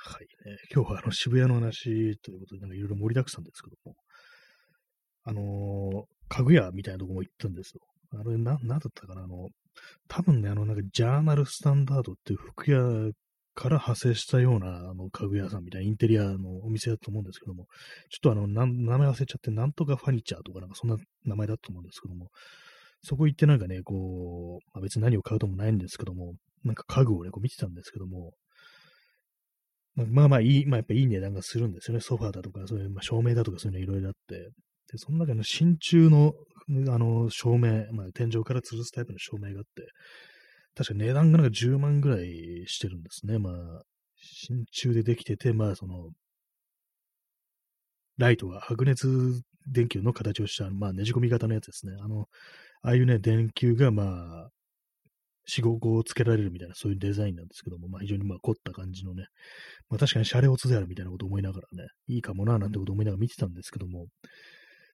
[0.00, 0.58] はいね。
[0.74, 3.96] 今日はあの渋谷の話ということで、なんかいろいろ盛りだくさんですけども、
[5.24, 7.80] あのー、家具屋みたいなとこも行ったんですよ。
[8.20, 9.22] あれ、な、なんだったかな？
[9.22, 9.48] あの、
[10.06, 13.10] 多分ね、あの、なんか、ジャーナルスタンダードっていう服屋
[13.58, 17.66] から派生したような、あの、家具屋さんみたいなインテリアのお店だと思うんですけども、
[18.08, 18.66] ちょっとあの、名
[18.98, 22.28] 前忘れちゃって、なんとかファニチャーとかなんかそんな名前だと思うんですけども、
[23.02, 28.32] そこ行ってなんかね、こう、まあ、別に何を買うともないんですけども、なんか家具をね、こう見てたんですけども、
[29.96, 32.00] まあまあいい、まあやっぱいい値段がするんですよね。
[32.00, 34.36] ソファーだとか、そういう、まあ、照明だとかそういうのいろいろあって。
[34.38, 36.34] で、その中の真鍮の、
[36.94, 39.88] あの、照明、まあ天井から吊るすタイプの照明があって、
[40.78, 43.40] 確か値段がなんか10万ぐらいしてるんですね。
[43.40, 43.82] まあ、
[44.14, 46.10] 真鍮でできてて、まあその、
[48.16, 51.96] ライトが白熱電球の形をした、まあねじ込み型のやつですね。
[52.00, 52.28] あの、
[52.82, 54.50] ああいうね、電球がまあ、
[55.48, 59.26] 4、5個をつけられるみたいな、そういうデザインなんですけども、まあ非常にまあ凝った感じのね、
[59.90, 64.06] まあ確かにシャレオツであるみたいなことを思いながらね、いいかもななんてことを思いながら見てたんですけども、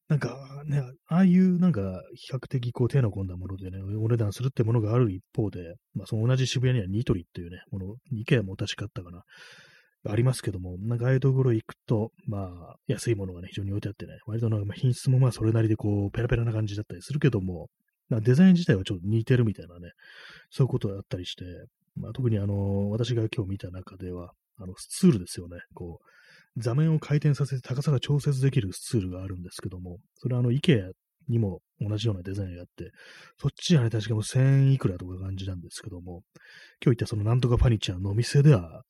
[0.08, 0.36] なんか
[0.66, 9.22] ね、ああいうなんか比較的こう手の込んだものでね、お値段するってものがある一方で、まあその同じ渋谷にはニトリっていうね、もの、イケアも確かあったかな。
[10.06, 17.68] ありますけども、なんかああいうところ行くと、まあ、安いものがね、非常に置いてあってね、割となんか品質もまあそれなりでこう、ペラペラな感じだったりするけども、
[18.10, 19.92] デザイン自体はちょっと似てるみたいなね、
[20.50, 21.44] そういうことがあったりして、
[21.96, 25.56] まあ、特にあの、私が今日見た中では、あの、スツールですよね。
[25.74, 26.06] こう、
[26.56, 30.92] 座面を回転させて高さが調節できるツールがあるんですけども、それはあの、IKEA
[31.28, 32.92] にも同じようなデザインがあって、
[33.40, 36.22] そっちはね、確かもう1000いくらとか感じなんですけども、
[36.84, 38.82] 今日言ったそのなんとかファニチャーのお店では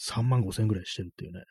[0.00, 1.42] 3万5千ぐらいしてるっていうね、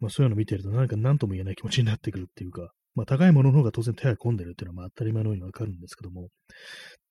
[0.00, 6.28] まあそういうの見てるとなんか何とも言えない気持ちになってくるっていうか、まあ高いものの方が当然手が込んでるっていうのはまあ当たり前のようにわかるんですけども、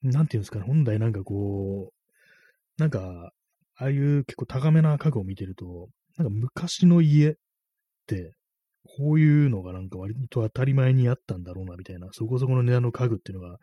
[0.02, 3.32] なんていうんですかね、本来なんかこう、なんか、
[3.76, 7.36] ああいう結構高めな家具を見てると、なんか昔の家、
[8.98, 13.58] こういうのがなんか割と当たり前にあったんだろうな、みたいな、そこそこの値段の家具っていうのが、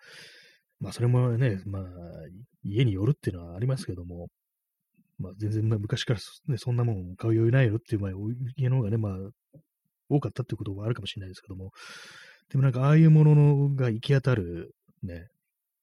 [0.80, 1.82] まあそれもね、まあ
[2.64, 4.28] 家によるっていうのはありますけども、
[5.18, 8.12] まあ全然昔から、ね、そんなもん買う余裕ないよっていう、まあ
[8.56, 9.12] 家の方がね、まあ
[10.08, 11.70] 多かったっていうことはあるかもしれないですけども、
[12.50, 15.28] でもなんかああいうものが行き当たるね、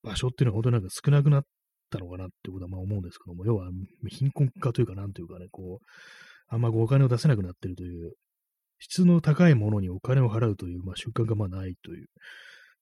[0.04, 1.44] 場所っていうのは本当になんか少なくなっ
[1.90, 3.70] たのかなってことはまあ思うんですけども、要は
[4.10, 5.86] 貧困化というかなんというかね、こう、
[6.50, 8.14] あんまお金を出せなくなってるという、
[8.80, 12.08] 質の高いものにお金を払うという、まあ、習慣がまあないという、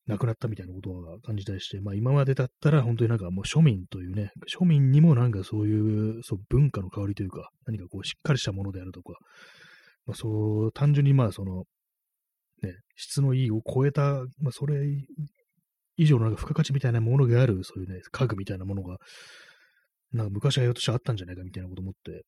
[0.08, 9.14] なくなったみたいなことが感じたりして、まあ今までだったら本当になんかもう庶民というね、庶民にもなんかそういうそう文化の香りというか、何かこうしっかりしたものであるとか、
[10.06, 11.64] まあそう、単純にまあその、
[12.62, 14.76] ね、質のいいを超えた、まあそれ
[15.98, 18.98] 以上のなんか付加価値みたいなものがある、そういうね、家具みたいなものが、
[20.12, 22.24] なんか昔はひょっとしてあったんじゃないかみたいなこと思って、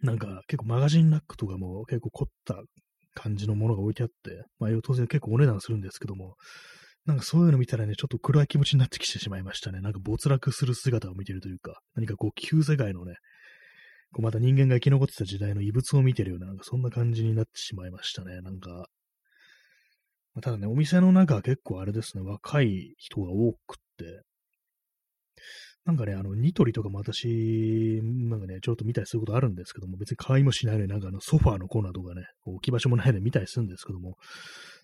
[0.00, 2.62] なんか結構マガジンラックとかも結構凝った
[3.14, 6.36] 感じのものが置いてあって、まあ当然結構お値段するんですけども、
[7.06, 9.80] なんかそういうの見たらね、ちょっと暗い気持ちになってきてしまいましたね。
[9.80, 13.14] なんか没落する姿を見てるというか、何かこう旧世界のね、
[14.12, 18.40] こうまた人間が生き残ってた時代の遺物を見てるような、なんかそんな感じになってしまいましたね。
[18.40, 18.70] なんか、
[20.34, 24.22] まあ、ただね、お店の中は結構あれですね、若い人が多くって、
[25.84, 34.16] なんかね、あの、ニトリとかも私、なんかね、ちょっと見たりすることあるんですけども、別に買いもしないのになんかあの、ソファーのコーナーとかね、置き場所もないので 見たりするんですけども、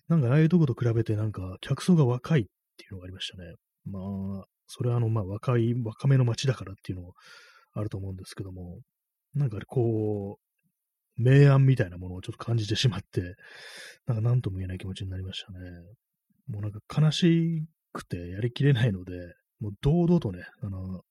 [0.07, 2.45] なんかああいうとこと比べてなんか客層が若いっ
[2.77, 3.55] ていうのがありましたね。
[3.85, 3.99] ま
[4.43, 7.13] あ、それはあの、まあ若い、若めの街だからっていうのも
[7.73, 8.81] あると思うんですけども、
[9.33, 13.35] なんかこう、明暗みたいなものをちょっと感じてしまって、
[14.05, 15.59] なんか何とも言えない気持ちになりましたね。
[16.47, 19.11] もうなんか悲しくてやりきれないので、
[19.61, 21.01] もう堂々とね、あの、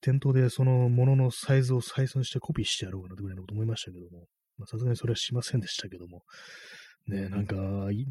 [0.00, 4.26] 店頭でそのもののサイズを採算してコピーしてやろうかなとぐらいのこと思いましたけども、
[4.66, 6.22] さすがにそれはしませんでしたけども、
[7.06, 7.56] ね、なんか
[7.92, 8.06] い、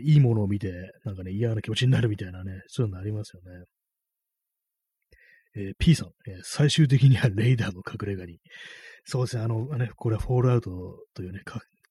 [0.00, 0.72] いいものを見て、
[1.04, 3.64] なんかね、嫌な気持ちになるみたいなね、そういうのありますよね。
[5.54, 8.38] えー、P さん、えー、最終的にはレイダーの隠れ家に。
[9.04, 10.70] そうですね、あの、ね、これはフォールアウト
[11.14, 11.40] というね、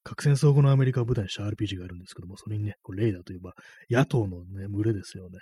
[0.04, 3.54] 核戦争後のアメリカを舞台にした RPG があるんですけども、それにね、こレイダーといえば、
[3.90, 5.40] 野党のね、群れですよね。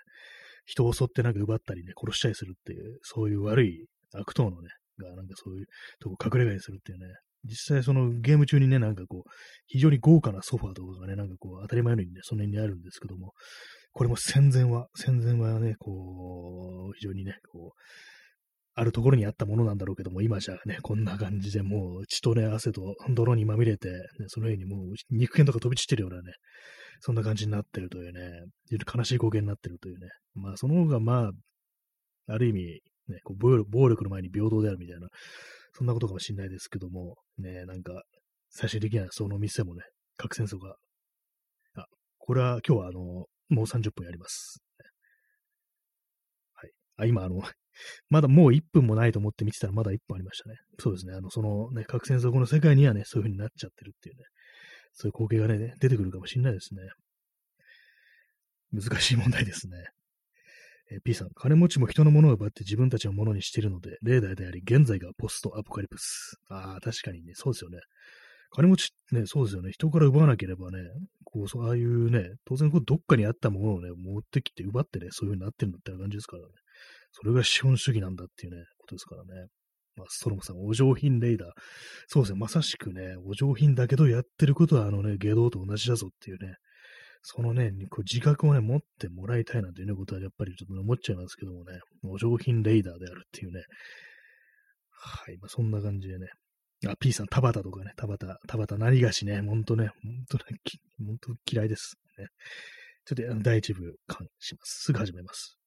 [0.70, 5.66] 人を襲ってなんか奪ったりね、殺したりするっていう、そういう悪い悪党のね、がなんかそういう
[6.00, 7.06] とこ隠れ家にするっていうね、
[7.46, 9.30] 実際そのゲーム中にね、なんかこう、
[9.66, 13.34] 非常に豪華なソファーとかがね、なんかこう、当たり前のようにね、その辺にあるんですけども、
[13.94, 17.80] これも戦前は、戦前はね、こう、非常にね、こう、
[18.80, 26.32] あるところにあったものなんだろうけども、今じゃね、こんな感じでもう血とね、汗と泥にまみれて、ね、そのようにもう肉片とか飛び散ってるようなね、
[27.02, 28.22] そんな感じになってるというね、
[28.72, 30.08] 悲しい光景になってるというね。
[30.34, 31.32] まあ、その方がまあ、
[32.34, 32.62] ある意味、
[33.10, 35.10] ね、こう暴力の前に平等であるみたいな、
[35.74, 38.02] そんなことかもしれないですけども、ね、なんか、
[38.50, 39.82] 最終的にはその店もね、
[40.16, 40.76] 核戦争が、
[41.76, 41.86] あ、
[42.18, 43.02] これは今日はあの、
[43.50, 44.62] もう30分やります。
[46.54, 46.72] はい。
[46.98, 47.42] あ、今あの、
[48.10, 50.56] まだもう1分もないと思って見てたらまだ1分ありましたね。
[50.80, 51.14] そうですね。
[51.14, 54.24] あの、そのね、核戦争後の世界にはね、そういう風になっちゃってるっていうね。
[54.94, 56.82] そういう光景がね、出てくるかもしれないですね。
[58.72, 59.78] 難しい問題ですね。
[60.92, 66.38] え、P さん、金持ちも人のものを奪って自分たちのものにしているので、例題であり、現在がポストアポカリプス。
[66.50, 67.80] ああ、確かにね、そうですよね。
[68.52, 69.72] 金持ちね、そうですよね。
[69.72, 70.80] 人から奪わなければね、
[71.24, 76.50] こう、そうああいうね、当然こうどっかにあったものをね、持ってきて奪ってね、そういう風になってるんだって感じですからね。
[77.12, 79.48] それが資本主義なんだっていうね、ことですからね。
[79.96, 81.50] まあ、ストロムさん、お上品レーダー。
[82.08, 86.56] そうですね、まさしくね、お上品だけどやってることはあのね、下道と同じだぞっていうね、
[87.22, 93.62] そのね、こう自覚をね、持ってもらいたいなんていうね、ことはやっぱりちょっと思っちゃいますけどもね、お上品レーダーであるっていうね。
[94.92, 96.28] はい、まあそんな感じでね。
[96.88, 100.44] あ、P さん、田畑とかね、田畑、田畑何がしね、ほんとね、ほんとね、
[101.06, 101.96] ほんと嫌いです。
[102.18, 102.28] ね。
[103.06, 104.84] ちょっとあの第一部感します。
[104.86, 105.58] すぐ始めます。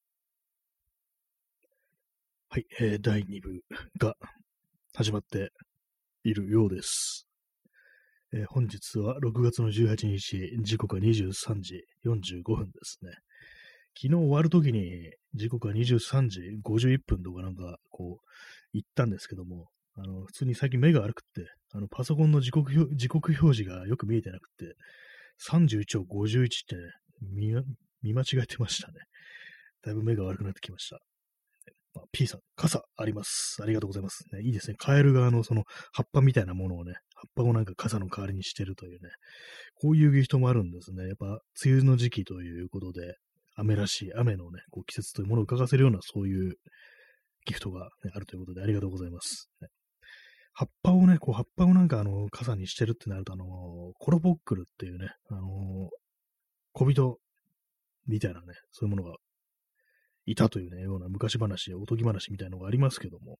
[2.53, 3.61] はい、えー、第2部
[3.97, 4.13] が
[4.93, 5.49] 始まって
[6.23, 7.25] いるようです。
[8.31, 13.09] えー、本日は6月の18日、時刻は23時45分ですね。
[13.99, 14.83] 昨日終わるときに
[15.33, 18.25] 時刻は23時51分とかなんかこう
[18.71, 24.75] 言ったんですけども、あの、普通に最近目が悪くって、あの、パソコンの時刻表時刻表示がよく見えてなくて、
[25.49, 27.63] 31を51ってね、
[28.03, 28.99] 見間違えてましたね。
[29.81, 30.99] だいぶ目が悪くなってきました。
[31.93, 33.57] ま、P さん、傘あります。
[33.61, 34.25] ありがとうございます。
[34.33, 34.75] ね、いいですね。
[34.77, 39.09] カエル側のその葉っぱみたいなものをね、葉っぱをなんか傘の代わりにしてるというね、
[39.75, 41.07] こういうギフトもあるんですね。
[41.07, 43.15] やっぱ、梅雨の時期ということで、
[43.55, 46.55] 雨らしい、雨のね、こう季節というものを伺わせるような、そういう
[47.45, 49.49] ギフトが、ね、あるということで、ありがとうございます。
[49.61, 49.67] ね、
[50.53, 53.45] 葉っぱをね、こう、葉っぱをなんかあの、傘にしてるってなると、あの、
[53.99, 55.89] コロボックルっていうね、あの、
[56.73, 57.19] 小人
[58.07, 59.15] みたいなね、そういうものが
[60.25, 63.39] いたというね、ような昔話、おとぎ話みたいなのがありますけども、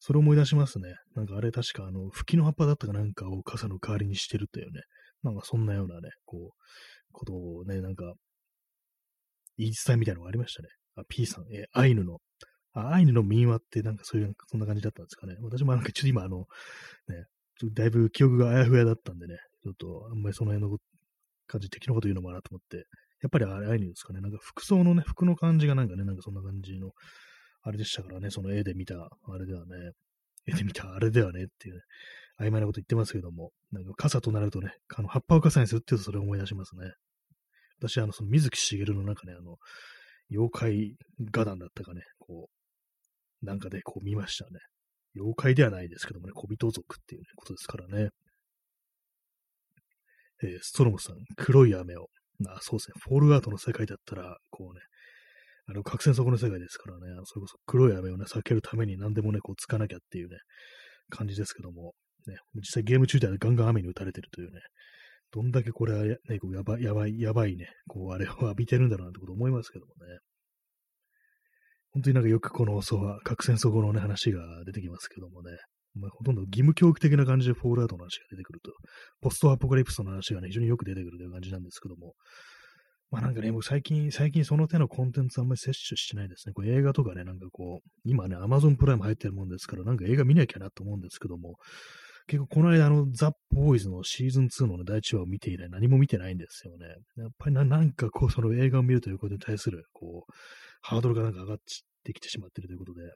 [0.00, 0.94] それを思い出しますね。
[1.14, 4.82] なんかあれ確かあの、吹きの葉っぱだったかなんかを傘の代わりにしてるっていうね、
[5.22, 8.14] なんかそんなようなね、こう、ことをね、なんか、
[9.56, 10.68] 言い伝えみたいなのがありましたね。
[10.96, 12.18] あ、P さん、え、アイヌの、
[12.72, 15.36] あ、アイヌの民話ってなんかそういう、そんな感じだったんですかね。
[15.40, 16.44] 私もなんかちょっと今あの、ね、
[17.58, 20.78] ちょっとだいぶ記憶があやふやだったんでね、ちょっとあんまりその辺の
[21.46, 22.84] 感じ、敵のこと言うのもなと思って、
[23.24, 24.20] やっぱりあれ、アイヌですかね。
[24.20, 26.90] なんか服装のね、服の感じがなんかね、なんかそんな感じの、
[27.62, 29.92] あれでしたからね、その絵で見た、あれではね、
[30.46, 31.80] 絵で見た、あれではねっていうね、
[32.38, 36.92] 曖昧なこと言ってますけども、なんか傘となるとね、あの葉っぱを傘にするっていうとそれを思い出しますね。
[37.78, 39.56] 私、あの、その水木しげるの中ね、あの、
[40.30, 40.96] 妖怪
[41.30, 42.50] 画壇だったかね、こ
[43.42, 44.60] う、なんかでこう見ましたね。
[45.16, 48.10] 妖怪ではないですけどもね、小人族っていう、ことですからね。
[50.42, 52.08] えー、ストロムさん、黒い雨を。
[52.48, 52.94] あ、そうですね。
[53.00, 54.80] フォールアウトの世界だったら、こうね、
[55.66, 60.36] あの、核戦争後の世界ですからね、それこそ黒い雨をね、避けるために何でもね、こう、つかなきゃっていうね、
[61.10, 61.94] 感じですけども、
[62.26, 64.60] ね、実際ゲーム中ではガンガン雨に打たれてるというね、
[65.30, 70.18] どんだけこれは、ね、こうやばい、やばい、やばいね、こう、あれを浴びてるんだろうなってこと思いますけどもね。
[71.90, 75.52] 本当になんかよくこの、そう、核戦争後のね、話が出てきますけどもね。
[75.94, 78.72] まあ、ほとんど義務教育的な感じでフォールアウトの話が出てくると、
[79.20, 82.14] ポストアポカリプスの話がね、非常によく出てくるという感じなんですけども、
[83.10, 86.52] まあなんかね、僕最近、最近その手のコンテンツあんまり摂取してないですね。
[86.52, 91.54] こう映画とかね、なんかこう、今ね、アマゾンプライム入ってるもんですから、なんか映画見なきゃなと思うんですけども、
[92.26, 96.86] 結構この間あの、ザ・ボーイズのシーズン2の、ね、第1話を見て以来何も見てないんですよね。
[97.16, 100.32] やっぱりななんかこう、その映画を見るということに対する、こう、
[100.80, 101.58] ハードルがなんか上がっ
[102.02, 103.12] てきてしまってるということで、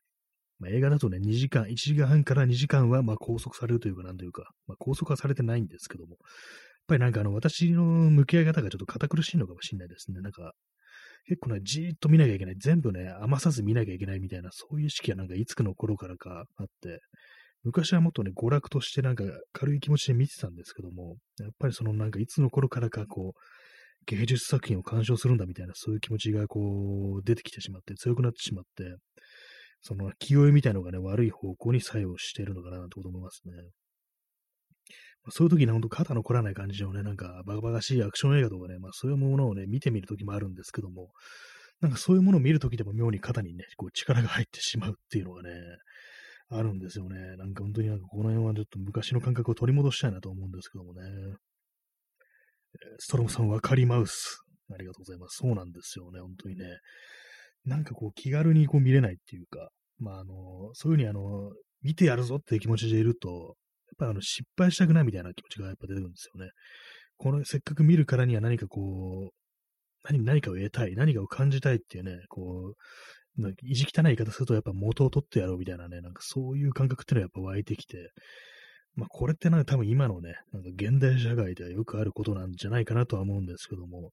[0.59, 6.19] まあ、映画だとね、2時間、1時間半から2時間は、まあ、拘束されるというか、なんというか、まあ、拘束はされてないんですけども、やっ
[6.89, 10.21] ぱりなんかあの、私の向き合い方がちょっと堅苦しいのかもしれないですね。
[10.21, 10.53] なんか、
[11.27, 12.55] 結構ね、じーっと見なきゃいけない。
[12.59, 17.01] 全部ね、余さず見なきゃいけないみたいな、そういう意識はなんかいつの頃からかあって、
[17.65, 23.41] 昔はもっとね、娯楽としてなんか軽い気持ちで見てたんですけども、やっぱりそのなんかいつの頃からかこう、
[24.07, 28.97] 芸術作品を鑑賞するんだみたいな、そういう気持ちがこう、出てきてしまって、強くなってしまって、
[29.81, 33.53] その気負いみたいのがね、悪い方向に作用しているのかなと思いますね。
[35.25, 41.11] まそういう時にほんと肩の凝らない感じのね、なんかバカバカしいアクション映画とかね、まあそういうものをね、見てみる時もあるんですけども、
[41.81, 45.51] なんかそういうものを見るときでも妙に肩にね、こう力が入ってしまうっていうのがね、
[46.51, 47.37] あるんですよね。
[47.37, 51.03] なんか本当になんかこの辺はちょっと昔の感覚を取り戻したいなと思うんですけどもね。
[52.99, 54.41] ストロムさん、わかりマウス。
[54.71, 55.39] ありがとうございます。
[55.41, 56.65] そうなんですよね、本当にね。
[57.69, 61.53] なんかこう気軽にこう見れないっていうか、まああの、そういうふうにあの、
[61.83, 66.51] 見てやるぞっていう気持ちでいると、やっぱあの失敗したくないみたいな気持ちがやっぱ出てくるんですよね。
[67.17, 69.35] このせっかく見るからには何かこう、
[70.05, 72.75] 何何かを得たい、何かを感じたいっていうね、こ
[73.37, 78.11] う、なんか意地汚い言い方するとやっぱ元を取ってやろうみたいなね、なんかそういう感覚っていうのはやっぱ湧いてきて、
[78.95, 84.11] まあこれってなんか多分今のね、なんか現代社会ではよくあることなんじゃないかなとは思うんですけども、やっ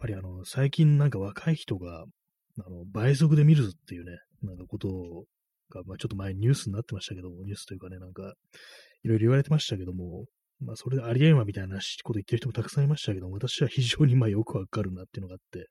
[0.00, 2.04] ぱりあの、最近なんか若い人が、
[2.58, 4.88] あの、倍速で見るっていうね、なんかこと
[5.70, 8.34] が、まあちょっと前ニュースになってましたけども、ニュースというかね、なんか、
[9.02, 10.26] いろいろ言われてましたけども、
[10.60, 15.68] まあそれでありえんわみたいなこと言ってる人もたくさんいましたけども、私は非常にまあよくわかるなっていうのがあって、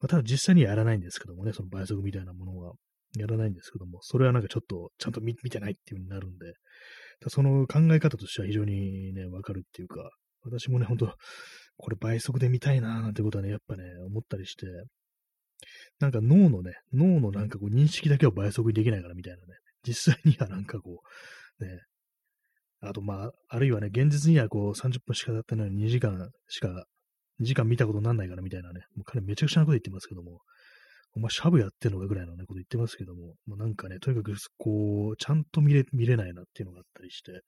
[0.00, 2.74] まあただ実際にはやらないんですけどもね、その倍速みたいなものは。
[3.18, 6.52] やらないんですけども、それはなんかちょっとちゃんと見てないっていう風になるんで、
[7.28, 10.10] その考え方としては非常にね、わかるっていうか、
[10.44, 11.14] 私もね、ほんと、
[11.76, 14.66] これ倍速で見たいなーなんてことはね、やっぱね、思ったりして、
[16.00, 19.54] なんか脳のね、脳のなんかこう認識だけを倍速にできないからみたいなね、
[19.86, 21.00] 実際にはなんかこ
[21.60, 21.80] う、ね、
[22.80, 26.84] あとまあ、あるいはね、現実にはこう30分しか経ってないのに2時間しか
[27.40, 30.40] 2時間見たことなんないからみたいなね、もう彼めちゃくちゃなこと言ってますけども、
[31.14, 37.40] お前シャブやってんのかぐらいの、ね、こと言ってますけども、もうなんかね、とにかくこう、ちゃんと見れ、見れないなっていうのがあったりして、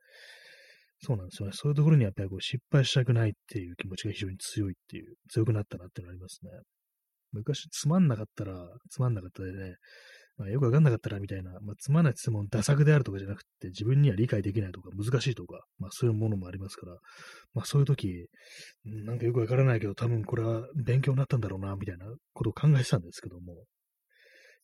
[1.01, 1.53] そうなんですよね。
[1.55, 6.51] そういうところにやっぱりこう失敗したくないっていう気持ちが非常に強いっていう、強くなったなっていうのがありますね。
[7.33, 8.55] 昔つまんなかったら、
[8.91, 9.77] つまんなかったでね、
[10.39, 16.93] まあ、よくわかんなかったらみたいな、まあ、つまんない質問、ダ作であるとかじゃなくて、自分には理解できないとか、難しいとか、まあ、そういうものもありますから、
[17.55, 18.29] まあ、そういう時、
[18.85, 23.65] なんかよくわからないけど、多分これは勉強になったんだろうな、みたいなことを考えてたんですけども、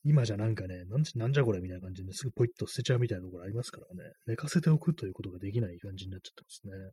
[0.05, 6.91] 今じゃなんかね、なんなんじゃこれみたいな感じですぐポイッと捨てちゃうみたいなところありますからね、寝かせておくということができない感じになっちゃってますね。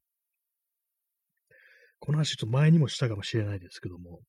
[2.00, 4.22] この話ちょっと前にもしたかもしれないですけども、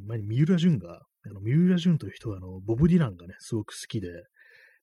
[0.00, 4.08] 前に三浦淳が、あの三浦淳という人はあのボブ・ディランがね、すごく好きで、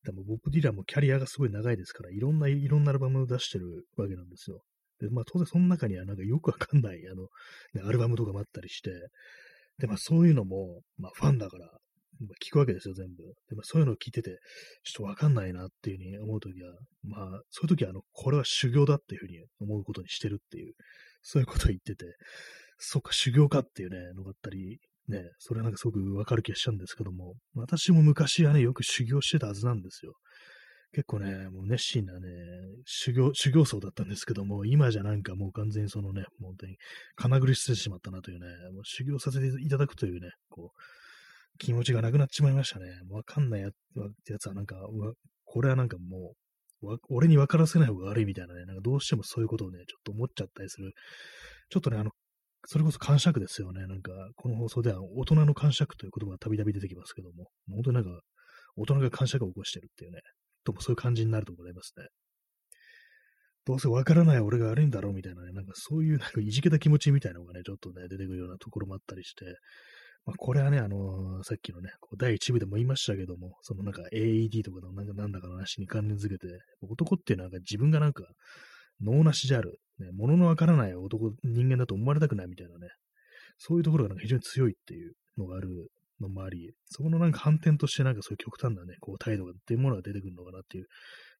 [0.03, 4.61] でもボブ・ディランもキャリアがすごい長いですから、いろんな、いろんなアルバムを出してるわけなんですよ。
[4.99, 7.23] で、まあ当然その中にはなんかよくわかんない、あの、
[7.73, 8.91] ね、アルバムとかもあったりして、
[9.79, 11.65] で、まあそういうのも、まあファンだから、
[12.19, 13.23] まあ、聞くわけですよ、全部。
[13.49, 14.37] で、まあそういうのを聞いてて、
[14.83, 16.71] ちょっとわかんないなっていうふうに思うときは、
[17.03, 20.73] まあそういうときは、あの、これは修行だっていうふうに思うことにしてるっていう、
[21.23, 22.05] そういうことを言ってて、
[22.77, 30.13] そっか、修行かっていうね、のがあったり、ね、それはなんかすごくわかる気がしたんですけども、私も昔はね、よく修行してたはずなんですよ。
[30.93, 32.27] 結構ね、もう熱心なね、
[32.85, 36.75] 修行、修行僧だったんですけども、今じゃなんかもう完全にそのね、本当に、
[37.15, 42.87] 金繰りしてしまったなというね、もう修行させていただくというね、こう、気持ちがなくなっちまいましたね。
[43.09, 43.69] わかんないや
[44.39, 44.75] つはなんか、
[45.45, 46.33] これはなんかも
[46.81, 50.91] う、俺に分からせない方が悪いみたいなね、なんかどうしてもそういうことをね、ちょっと思っちゃったりする。
[51.69, 52.11] ちょっとね、あの、
[52.65, 53.87] それこそ感触ですよね。
[53.87, 58.21] なんか、この放送では大人の感触という言葉がたびたび出てきますけども、本当になんか、
[58.75, 60.19] 大人が感触を起こしてるっていうね、
[60.63, 62.05] ともそういう感じになると思いますね。
[63.65, 69.45] どうせわからない俺が悪いんだろうみたいなね、なんかそういう なんかいじけた気持ちみたいなのがね、ちょっとね、出てくるようなところもあったりして、
[70.25, 76.47] まあ、これはね、あのー、さっきのね、こう第1部でも言いましたけども、そのなんか AED とかのなんかなんだかの話に関連づけて、
[76.81, 78.25] 男っていうのはなんか自分がなんか
[79.03, 82.89] 脳なしである、ね、物のわからない男、人間だと思われたくないみたいなね、
[83.57, 85.89] そういうところがなんか非常に強いっていうのがある
[86.19, 90.85] のもあり、そこのなんか反転としてなんかそういう極端なね、こう態度がっていうものが出てくるのかなっていう、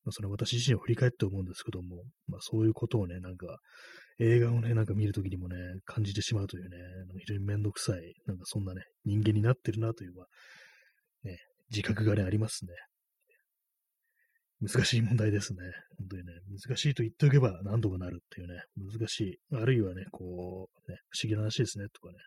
[0.03, 3.59] まあ、それは私自身を振り返って思うんですけども、まあそういうことをね、なんか
[4.20, 5.55] 映画をね、なんか見るときにもね、
[5.86, 6.78] 感じてしまうというね、
[7.20, 11.38] 非常にめんどくさい、なんかそんなね、人間になってるなという、まあ、ね、
[11.72, 12.74] 自覚がね、ありますね。
[14.62, 15.59] 難しい問題ですね。
[15.97, 16.34] 本当にね、
[16.68, 19.38] 難しいと言っておけば何とかなるっていうね、難しい。
[19.55, 22.18] あるいはね、こう、ね、不思議な話ですね、とかね。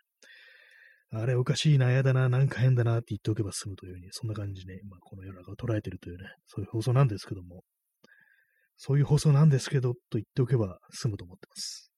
[1.21, 7.63] あれおかしいな、嫌だな、なんか変だなって言っておけば済むというふうに、そんな感じで、まあ、この世の中を捉えてるというね、そういう放送なんですけども、
[8.77, 11.89] そういう放送なんですけど、と言っておけば済むと思ってます。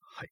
[0.00, 0.28] はい。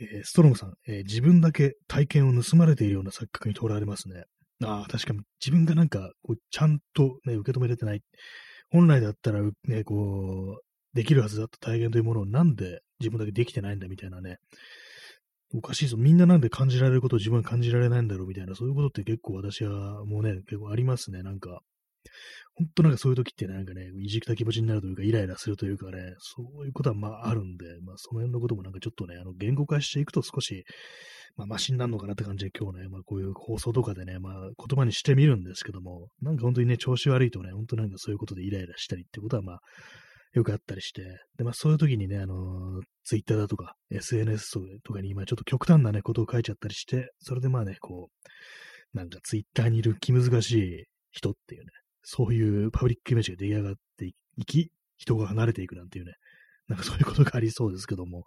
[0.00, 4.24] えー、ストロムさん、えー、自分だけ体験を盗まれているような錯覚にとられますね。
[4.64, 8.02] ああ、確かに自分がなんか、こう、ちゃんとね、受け止めれてない。
[8.70, 14.38] 本来だったら、ね、こう、できるはずだった体験というものをなんで自分だけできてないんだみたいなね。
[15.54, 15.96] おかしいぞ。
[15.96, 21.22] みんななんで感じられることを自分は感じられないんだろうみたいな、そういうことって結構私はもうね、結構ありますね。
[21.22, 21.60] なんか、
[22.54, 30.64] 本当なんかそういう時ってなんかね、いじくた気持ちになるというか、イライラするというかね、そういうことはまああるんで、まあその辺のこともなんかちょっとね、あの言語化していくと少し、
[31.36, 39.60] まあマシになるのかなって感じで今日ね、まあこういう放送とかでね、まあ言葉にしてみるんですけども、なんか本当にね、調子悪いとね、本当なんかそういうことでイライラしたりってことはまあ、
[40.32, 41.02] よくあったりして、
[41.36, 51.66] で、まあそういう時にね、あの、ツイッターだとか、SNS とかに今ちょっと極端なね、ことを書いちゃったりして、それでまあね、こう、なんかツイッターにいる気難しい人っていうね、
[52.08, 54.14] そういうパブリックイメージが出来上がってい
[54.46, 56.12] き、人が離れていくなんていうね、
[56.68, 58.22] なんかそういうことがありそうですけども、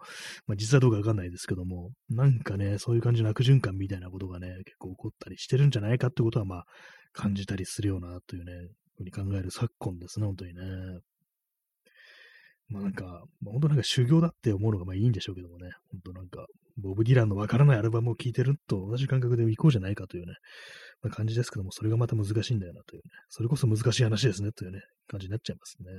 [0.48, 6.66] まあ実際どうかわかんないですけども、なんかね、そういう感じの悪循環みたいなことがね、結構起こったりしてるんじゃないかってことはまあ
[7.14, 8.52] 感じたりするようなというね、
[8.98, 10.62] ふうに考える昨今ですね、本当にね。
[12.68, 13.06] まあなんか、
[13.42, 16.46] まあ、本当なんか修行だって思うのがまあいいんでしょうけどもね、本当なんか、
[16.78, 20.34] ボブ・ディランのわからないアルバムを聴いてると同じ感覚で行こうじゃないかというね、
[21.02, 25.89] まあ、感じですけども、それがまた難しいんだよなというね、それこそ難しい話ですねというね、感じになっちゃいますね。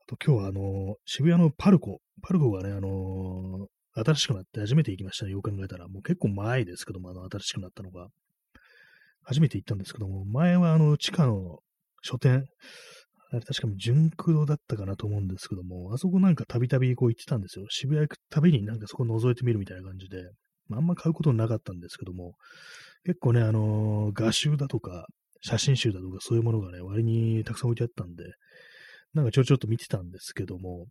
[0.00, 5.88] あと今日はあの、渋谷のパルコ、パルコがね、あのー、新しくなって初めて行きましたね、よく考えたら。
[5.88, 8.08] もう結構前ですけども、あの、新しくなったのが。
[9.28, 11.58] 初めて行ったんですけども、前はあの、地下の
[12.02, 12.46] 書店、
[13.30, 17.66] あれ確かに純駆動だったかなと思うんですけども、あそこなんかたびたびこう行ってたんですよ。
[17.68, 20.30] 渋谷行くたびになんかそこ覗いてみるみたいな感じで、
[20.76, 22.34] あ、あんま買うことなかったんですけども、
[23.04, 25.06] 結構ね、あのー、画集だとか、
[25.40, 28.24] 写真集だとかそういうものがね、割にたくさん置いてあったんで、
[29.14, 30.86] なんかちょちょっと見てたんですけども、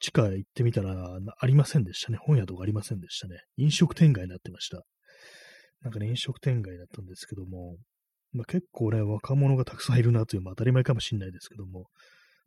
[0.00, 2.18] 地下行ってみたら、ありませんでしたね。
[2.20, 3.40] 本屋とかありませんでしたね。
[3.56, 4.82] 飲食店街になってました。
[5.82, 7.76] なんかね、飲食店街だったんですけども、
[8.32, 11.86] まあ、結構ね、若者がたくさんいるなというのは当たり前かもしれないですけども、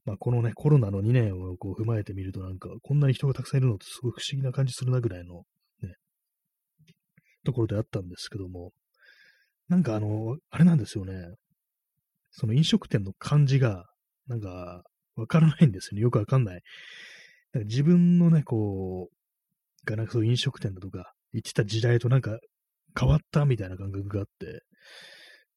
[0.05, 5.43] まあ、このね、コロナの2年をこう踏まえてみると、なんか、こんなに人がたくさんいるのってすごい不思議な感じするなぐらいの、
[7.45, 8.71] ところであったんですけども、
[9.67, 11.13] なんかあの、あれなんですよね。
[12.31, 13.85] その飲食店の感じが、
[14.27, 14.83] なんか、
[15.15, 16.01] わからないんですよね。
[16.01, 16.61] よくわかんない。
[17.53, 19.15] なんか自分のね、こう、
[19.85, 22.37] がなんかそう飲食店だとか、行ってた時代となんか
[22.99, 24.61] 変わったみたいな感覚があって、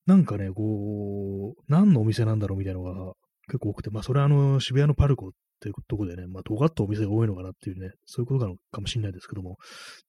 [0.06, 3.14] なんかね、こう、何のお店なんだろうみたいなのが
[3.46, 5.30] 結構多くて、まあそれはあの渋谷のパルコっ
[5.64, 9.56] ていうとこでね、まあ尖ったお店が多いのかなっていうね、そういうことなのかもしれないですけども、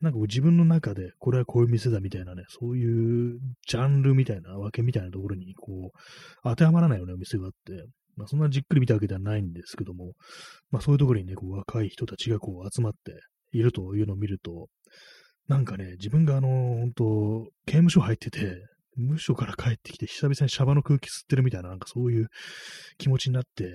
[0.01, 5.99] なんか自分の中でこれはこういう店だみたいなね、そういうジャンルみたいな、わけみたいなところにこう、
[6.43, 7.85] 当てはまらないようなお店があって、
[8.15, 10.13] まあそんなじっくり見たわけではないんですけども、
[10.71, 13.19] まあそういうところにね、こう若い人たちがこう集まって
[13.51, 14.67] いるというのを見ると、
[15.47, 22.27] なんかね、自分があの、本当刑務所入ってて、無所から帰ってきて、久々にシャバの空気吸ってるみたいな、なんかそういう
[22.97, 23.65] 気持ちになって、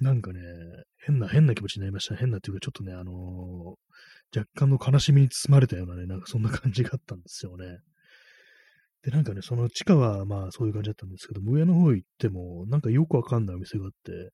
[0.00, 0.40] なんかね、
[1.04, 2.14] 変な、変な気持ちになりました。
[2.14, 7.78] 変なっていうか、ちょっとね、あのー、若干の悲しみに包まれたようなね、なんかそんな感じがあったんですよね。
[9.02, 14.30] で、なんかね、その地下はまあそういう感じだったんですけど上の方行っても、なんかよくわかんないお店があって、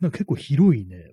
[0.00, 1.12] なんか結構広いね、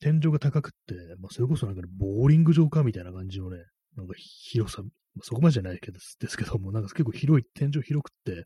[0.00, 3.58] 天井が高くって、まあそれこそなんかね、ボーリング場かみたいな感じのね、
[3.96, 4.82] なんか広さ
[5.22, 8.44] そこまでじゃないけどですけども、なんか結構広い、天井広くって、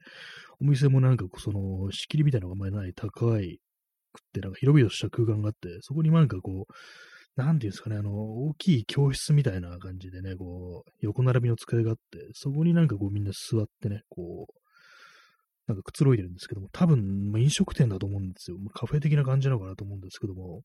[0.60, 3.60] お店もなんかその仕切りみたいなのがあんまりない高い
[4.18, 6.72] って、なんか広々とした空間があって、そこになんかこう、
[7.36, 12.02] なんていうんですかね、あの、大きい教室みたいな感じでね、こう、横並びの机があって、
[12.34, 14.54] そこになんかこうみんな座ってね、こう、
[15.66, 18.56] なんかくつろいでるんですけども、多分、ま、飲食店だと思うんですよ。
[18.74, 20.62] カフェ的な感じなのかなと思うんですけども、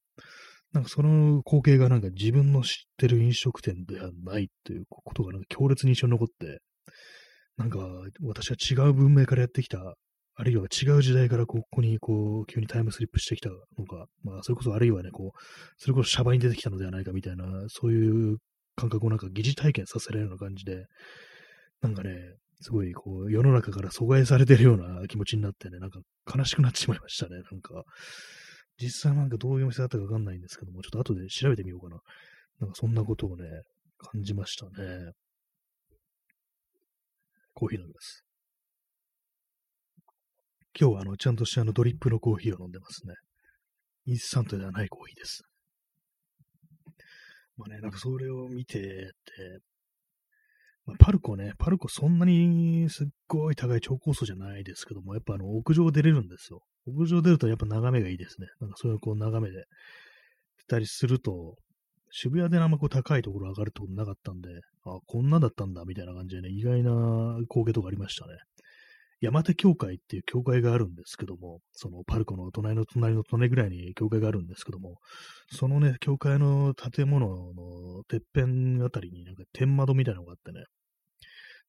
[0.73, 6.59] なんかその光景がなんか自分の知ってる飲食店ではないということがなんか強烈に印象に残って、
[7.57, 7.79] なんか
[8.21, 9.95] 私は違う文明からやってきた、
[10.37, 15.39] あるいは違う時代からここにこう急にタイムスリップしてきたのか、まあそれこそあるいはね、こう、
[15.77, 18.37] それこそシャバに出てきたのではないかみたいな、そういう
[18.75, 20.85] 感覚をなんか疑似体験させられるような感じで、
[21.81, 22.11] なんかね、
[22.61, 25.99] すごいこう世の中から阻害されてるような気持ちになってね、なんか
[26.33, 27.83] 悲しくなってしまいましたね、なんか。
[28.77, 32.01] 実際なんかどういうお店だったかわかんないんですけども、ちょっと後で調べてみようかな。
[32.59, 33.45] なんかそんなことをね、
[33.97, 35.11] 感じましたね。
[37.53, 38.24] コーヒー飲みます。
[40.77, 43.13] 今日はあの、ちゃんとしたあのドリップのコーヒーを飲んでますね。
[44.07, 45.43] インスタントではないコーヒーです。
[47.57, 49.11] まあね、なんかそれを見てて、
[50.85, 56.61] まあ、パルコね、パルコそんなにすっごい高い超高層じゃないですけども、やっぱあの屋上出れるんですよ。
[56.87, 58.47] 屋上出るとやっぱ眺めがいいですね。
[58.59, 59.63] なんかそういうこう眺めで
[60.67, 61.55] たりすると、
[62.11, 64.49] 渋谷であんまこう高いところ上がるってことなかったんで、
[64.85, 68.33] あ、こんなだったんだみたいな感じでね、意外な光景とかありましたね。
[69.21, 74.97] 山手教会っていう教会があるんですけども、そのパルコの隣の隣の隣ぐらいに教会があるんですけども、
[75.51, 80.65] そのね、教会の建物のてっぺんあたりになんか天窓みたいなのがあってね、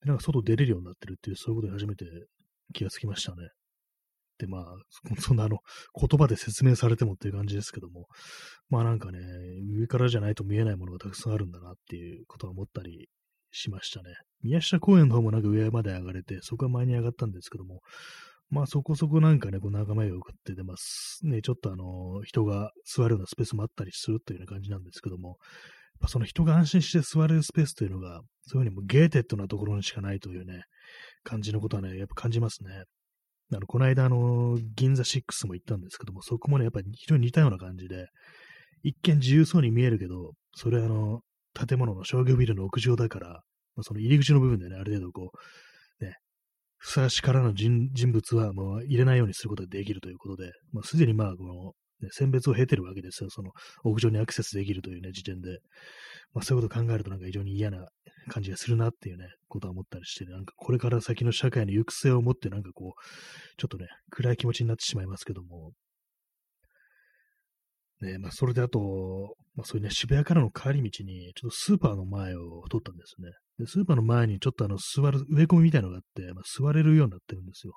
[0.02, 2.04] でなんか外出れるようになってるっていう、そういうことに初めて
[2.74, 3.48] 気がつきましたね。
[4.38, 4.64] で、まあ、
[5.18, 5.58] そんなあの、
[5.98, 8.06] 言葉で説明されてもっていう感じですけども、
[8.68, 9.18] まあなんかね、
[9.78, 13.08] 上からじゃないと見えないものがたくさんあるんだなっていうことは思ったり
[13.56, 14.14] しましたね。
[14.42, 17.80] 宮下公園の方もなんか上まで上がれて、そこは前に上がったんですけども、
[18.50, 25.38] まあそこそこなんかね、こう眺めが良くってで、まあね、ちょっとあの、人が座るようなスペースもあったりするというような感じなんですけども、
[26.08, 30.62] その人が安心して座れるスペースというのが、そういうふうにもゲーテッドなところにしかないというね、
[31.24, 32.84] 感じのことはね、やっぱ感じますね。
[33.52, 38.06] あの、この間、あの、銀座6も行ったんですけども、そこもね、やっぱり非常に似たような感じで、
[38.82, 41.20] 一見自由そうに見えるけど、それはあの、
[41.56, 43.28] 建物の商業ビルの屋上だから、
[43.76, 45.30] まあ、その入り口の部分でね、ある程度こ
[46.00, 46.14] う、ね、
[46.78, 53.30] ふさわしからの人物はもう入れないようにすることができるということで、まあ、すでにまあ、この、ね、選別を経てるわけですよ。
[53.30, 53.52] その
[53.84, 55.58] 屋上にアクセスできるというね、時点で。
[56.34, 57.86] まあ、そういうことを考えるとなんか非常に嫌な
[58.28, 63.02] 感じがするなっていうね、ことは思ったりして、ね、なんかこれから先の社会の行く末をもってなんかこう、
[63.56, 65.72] ちょっとね、暗い気持ちになってしまいますけども、
[68.00, 73.30] ね、まあ、それであと、まあ、そういうね、渋谷からの帰り道に、ちょっとスーパーの前を通ったんですね。
[73.58, 77.74] で、スーパーの前にちょっとあの、座る、植え込みみたいなのがあって、まあ、座れるようになってるんですよ。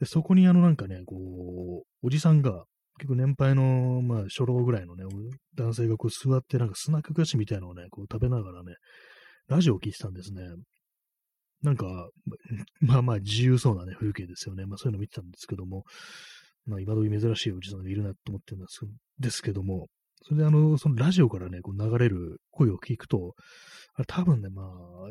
[0.00, 2.64] で、そこにあの、なんかね、こう、おじさんが、
[2.98, 5.04] 結構年配の、まあ、初老ぐらいのね、
[5.54, 8.74] 男性がこう座って、なんかスナック菓子みたいなのをね、こう食べながらね、
[9.48, 10.42] ラジオを聴いてたんですね。
[11.62, 12.08] なんか、
[12.80, 14.66] まあまあ自由そうなね、風景ですよね。
[14.66, 15.84] まあそういうの見てたんですけども、
[16.66, 18.80] まあ、今時珍しいおじさんがいるなと思ってるんです
[19.18, 19.86] ですけども、
[20.22, 23.34] それであの、そのラジオからね、こう流れる声を聞くと、
[23.94, 24.66] あれ多分ね、まあ、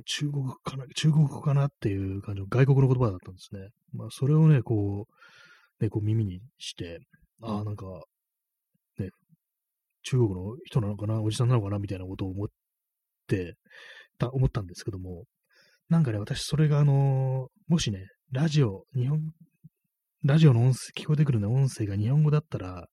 [0.06, 3.70] 中国かな、中国語かなっていう感じの外国の言葉だったんですね。
[3.94, 5.08] まあ、それをね、こ
[5.80, 7.00] う、ね、こう耳にして、
[7.42, 7.86] ああ、なんか、
[9.00, 9.10] ね、
[10.04, 12.48] 中国の人なのかな、おじさんなのかな、みたいなことを思っ
[13.28, 13.56] て、
[14.18, 15.24] た、思ったんですけども、
[15.90, 19.32] なんかね、私それがあのもしね、ラジオ、日本、
[20.26, 22.88] ラジオの音声、聞こえてくるね、音声が日本語だったら、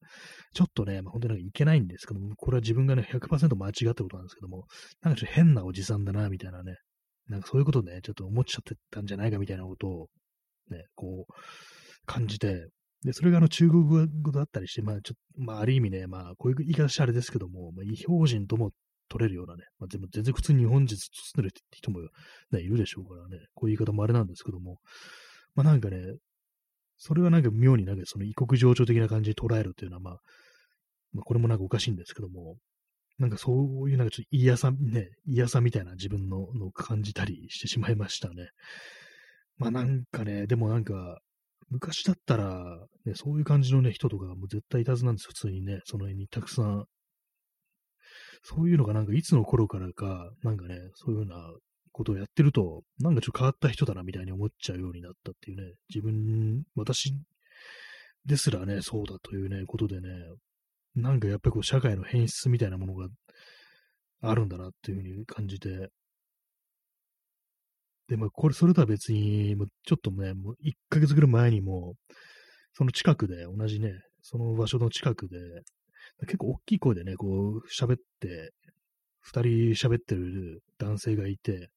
[0.53, 4.67] ちょっとね、まあ、本当になんかいけないんですけども、これは自分がね、100%間違ったことなんですけども、
[5.01, 6.75] なんかちょっと変なおじさんだな、みたいなね、
[7.29, 10.09] なんかそういうことね、ちょっと思っちゃってたんじゃないかみたいなことを、
[10.69, 11.33] ね、こう、
[12.05, 12.69] 感じて、
[13.03, 13.83] で、それがあの中国
[14.21, 18.73] 語だったりして、まあちょっと、まあある意味ね、まあこういう言い方してあれですけども、まあ、異表人とも
[19.09, 22.01] 取れるようなね、まあ、全然普通に日本人住んでる人も、
[22.51, 24.81] ね、いるでしょうからね、こういう言い方もあれなんですけども、
[25.55, 25.97] まあなんかね、
[27.05, 30.21] それはなんか妙になんかその異国情緒的な感じで捉えるっていうのは、まあ、
[31.13, 32.59] まあ、これもなんかおかしいんですけども、
[33.19, 38.51] なんかそういうなんかちょっと嫌さ、ね、嫌さみたいな自分ののを感じたりしてしまいましたね。
[39.57, 41.19] まあなんかね、でもなんか、
[41.71, 46.85] 昔だったら、ね、そういう感じのね、人とかもう絶対いたずなんです、普通にね、その辺にたくさん。
[48.45, 51.53] そういうのがなんかいつの頃からか、なんかね、そういうような
[51.93, 57.15] ことをやってると、なんかちょっと変わった人だなみたいに思っちゃうようになったっていうね、自分、私
[58.27, 60.09] ですらね、そうだというね、ことでね、
[60.95, 63.09] なんかやっぱりこう社会の変質みたいなものが
[64.23, 65.91] あるんだなっていうふうに感じて、
[68.09, 71.95] で、まあこれ、それとは別に、ちょっとね、もう1ヶ月ぐらい前にも、
[72.75, 75.37] その近くで、同じね、その場所の近くで、
[76.27, 78.53] 結構大きい声でね、こう喋って、
[79.21, 81.71] 二人喋ってる男性がいて、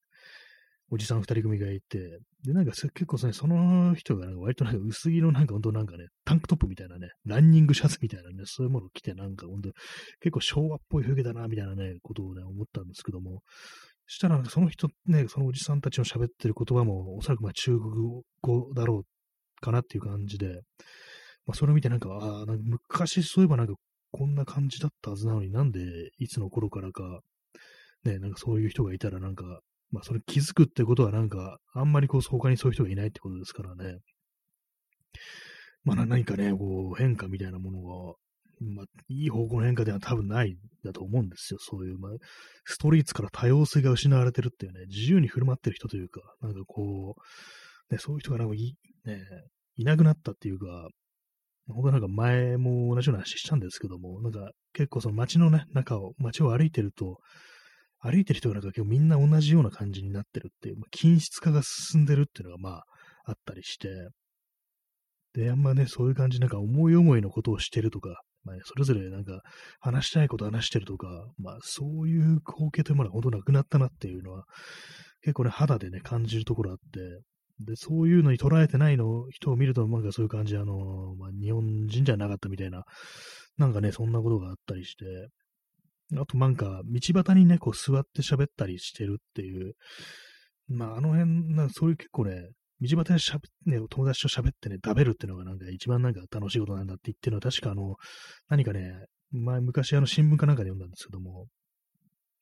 [0.90, 9.70] おじさん二人組がいて、で、なんか結構、その人がなんか割となんか薄着のなんか本当なんかね、タンクトップみたいなね、ランニングシャツみたいなね、そういうものを着てなんか本当
[10.20, 13.40] 結構昭和っぽい風景だな、みたいなね、ことをね、思ったんですけども、
[14.06, 20.60] そしたらその人ね、そのおじさんたちの喋ってる言葉もおそらくまあ中国語だろうかなっていう感じで、
[21.46, 23.74] まあそれを見てなんか、ああ、昔そういえばなんか
[24.12, 25.80] こんな感じだったはずなのになんで
[26.18, 27.20] いつの頃からか、
[28.04, 29.60] ね、なんかそういう人がいたらなんか
[29.90, 33.98] まあ、それ気づくってことはなんか、あんまりこう、他にそういう人がいないってことですからね。
[35.84, 38.14] まあ、何かね、こう、変化みたいなものが、
[38.60, 41.58] まあ、いい方向の変化では多分ないだと思うんですよ。
[41.60, 42.12] そういう、まあ、
[42.64, 47.14] ストリートから多様性が失われてるっていうね、自由に振る舞ってる人というか、なんかこ
[47.90, 48.74] う、ね、そういう人がなんかい、
[49.04, 49.20] ね、
[49.76, 50.88] いなくなったっていうか、
[51.68, 57.18] 本当なんか前も同じような話したんですけども、なんか結構その街のね、中を、街を歩いてると、
[58.00, 62.84] 歩いてる人がなんか今日みんな同じような感じになってるっていう、まあ、均質化が進んでるっていうのがまあ
[63.26, 63.88] あったりして、
[65.34, 69.42] で、あんまね、そういう感じ、なんか思い思いのことをしてるとか、まあ、ね、それぞれなんか
[69.80, 74.44] 話したいこと話してるとか、まあそういう光景というものは本当なくなったなっていうのは、
[75.22, 77.22] 結構ね、肌でね、感じるところあって、
[77.60, 82.84] で、そういうのに捉えてないの人を見ると、なんかそういう感じ、あの、まあ、日本人じゃなかったみたいな、
[83.56, 85.04] なんかね、そんなことがあったりして、
[86.14, 89.74] あとなんか、道端にね、こう座って喋ったりしてるっていう、
[90.68, 92.50] まあ、あの辺、なんかそういう結構ね、
[92.80, 97.96] 道端で喋って、ね、友達と喋ってね、食べるっていうのがなんか一番なんか楽しいことなんだって言ってるのは確かあの、
[98.48, 101.46] 何かね、前、昔あの新聞かなんかで読んだんですけども、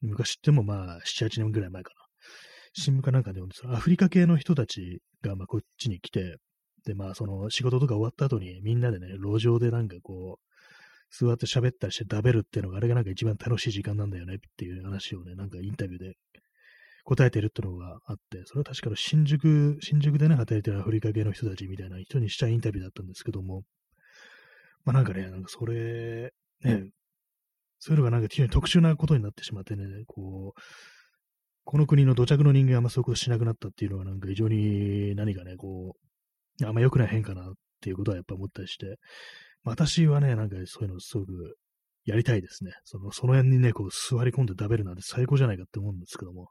[0.00, 2.04] 昔ってもまあ、7、8年ぐらい前かな。
[2.74, 6.36] 新聞かなんかで読んで、アフリカ系の人たちがまあこっちに来て、
[6.84, 10.53] でまあその仕事とか終わった後にみんなでね、路上でなんかこう、
[11.18, 16.14] 座って喋ったりして食べるっていうのがあれがなんか一番楽しい時間なんだよねっていう話をね、なんかインタビューで
[17.04, 23.62] 答えてるっていうのがあって、それは確かの新宿、新宿でね、働いてるアフリカ系の人たちみたいな人にしたインタビューだったんですけども、
[24.84, 26.88] まあなんかね、なんかそれ、ね、
[27.78, 30.60] そういうのがなんか非常に特殊なことになってしまってね、こう、
[31.64, 35.96] この国の土着の人間があんまそういうことしなくなったっていうのはなんか非常に何かね、こ
[36.60, 38.96] う、あんま良くない変化なっていうことはやっぱ思ったりして、
[39.64, 41.56] 私はね、なんかそういうのすごく
[42.04, 42.72] やりたいですね。
[42.84, 46.50] その、その辺にね、こう座り込んで食べるなんて最高じゃないかって思うんですけども、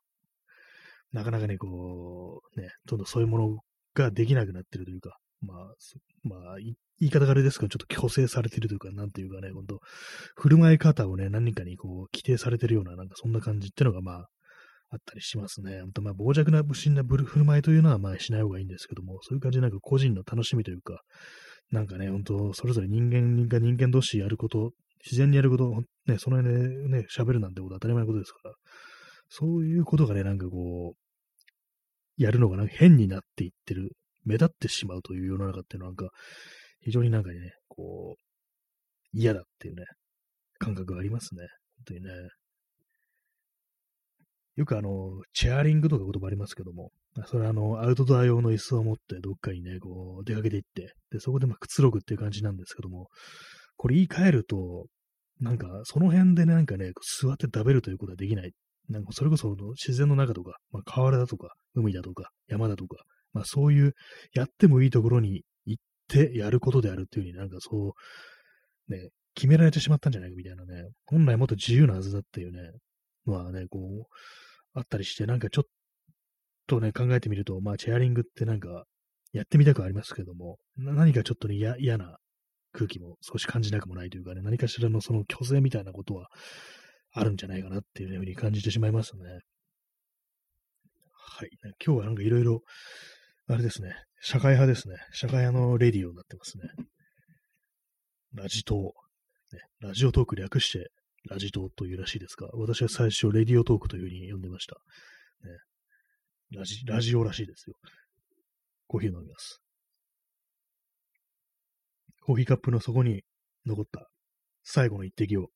[1.12, 3.58] なかなかね、こう、ね、どんどんそういうもの
[3.94, 5.58] ができなくなってるというか、まあ、
[6.24, 9.80] まあ、言い方があれですけど、ちょっと強制されてるというか、なんていうかね、ほんと、
[10.36, 14.30] 振る舞い方をね、何かにこう、規定されてるような、なんかそんな感じっていうのが、まあ、
[14.90, 15.82] あったりしますね。
[15.82, 21.02] ほんと、まあ、傍若な不審な振る舞いというのは、まあ、しない方がいいんですけども、そういう感じでなんか個人の楽しみというか、
[21.74, 25.72] なんかね、ほんと、それぞれ人間が人間同士やること、自然にやること、
[26.06, 28.54] ね、その辺でね、喋るなんてこと当たり前のことですから、
[29.28, 33.90] そういうことがね、なんかこう、やるのがなんか変になっていってる、
[34.24, 36.10] 目立ってしまうという世の中っていうのはなんか、
[36.82, 38.24] 非常になんかね、こう、
[39.12, 39.84] 嫌だっていうね、
[40.60, 41.42] 感覚がありますね。
[41.78, 42.12] 本当にね。
[44.56, 46.92] よくあの、チェアリングとか言葉ありますけども、
[47.28, 53.08] それあの、アウトドア用の椅子を持ってどっかにね、こう、出かけていって、で、そこでまあくつろぐっていう感じなんですけども、
[53.78, 54.86] これ言い換えると、
[55.40, 58.52] なんか、その辺でなんかね、座って食べるということはできない。
[58.90, 62.98] なんか、それこそ自然の中とか、まあ、河原だとか、海だとか、山だとか、
[63.34, 63.94] まあ、そういう、
[64.34, 67.94] やってもいいところに行ってやることであるっていうふうになんかそ
[68.88, 72.60] う、ね、決められてしまったんじゃないかみたいなね、本来もっと自由なはずだっていうね、
[73.26, 74.16] まあね、こう、
[74.74, 75.64] あったりして、なんかちょっ
[76.68, 78.86] とね、考えてみると、まあ、チェアリングってなんか、
[79.32, 82.18] やってみたくありますけども、何かちょっとね、嫌な
[82.72, 86.30] 空気も少し感じなくもないというかね、何かしらのその虚勢みたいなことは
[87.12, 89.24] あるんじゃないかなっていうふうに感じてしまいますね。
[91.12, 91.50] はい。
[91.84, 92.62] 今日はなんかいろいろ、
[93.48, 94.96] あれですね、社会派ですね。
[95.14, 96.64] 社会派のレディオになってますね。
[98.34, 98.78] ラジトー。
[99.56, 100.90] ね、ラジオトーク略して
[101.30, 104.76] ラジトーというらしいですが、私は最初、レディオトークというふうに呼んでました。
[105.44, 105.58] ね、
[106.52, 107.76] ラジ、ラジオらしいですよ。
[108.88, 109.62] コーヒー飲みます。
[112.22, 113.24] コーヒーカップの底に
[113.66, 114.10] 残った
[114.64, 115.50] 最後の一滴を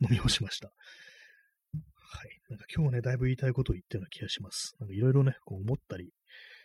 [0.00, 0.68] 飲み干しました。
[0.68, 2.40] はい。
[2.48, 4.74] なんか今日ね、だいぶ言いたいことを言ったような気がします。
[4.80, 6.10] なんかいろいろね、こう思ったり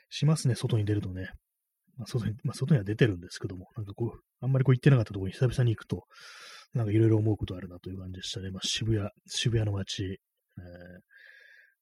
[0.10, 1.32] しますね、外に出るとね。
[1.98, 6.04] まあ、外に、まあ、外には出てるんですけども、なんかこう、あんまりこう言ってなかったところに久々に行くと、
[6.74, 8.52] なんかいろいろ思うことあるなという感じでしたね。
[8.52, 10.22] まあ、渋谷、渋谷の街、えー、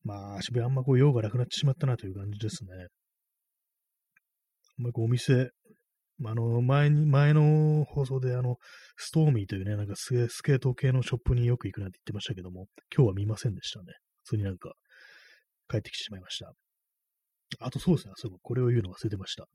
[0.04, 2.72] まあ、渋谷あんまこう用がなくなってしまったなという感じですね。
[4.78, 5.50] あんまりこうお店、
[6.26, 8.58] あの、前に、前の放送であの、
[8.98, 10.10] ストーミーというね、なんかス
[10.44, 13.86] ケート系のショップによく行くなんて言ってましたけども、今日は見ませんでしたね。
[14.24, 14.74] 普通になんか、
[15.70, 16.54] 帰ってきてしまいました。
[17.60, 19.48] あとそうですね、そうこれを言うの忘れてました。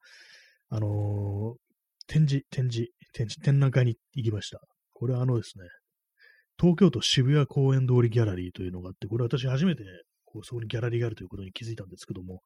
[0.70, 4.60] あのー、展示、展示、展示、展覧会に行きました。
[4.92, 5.64] これはあのですね、
[6.58, 9.84] 東京都渋谷公園通りギャラリーというのがあって、これ私初めて
[10.24, 12.42] こうそこにギャラリーがあるということに気づいたんですけども、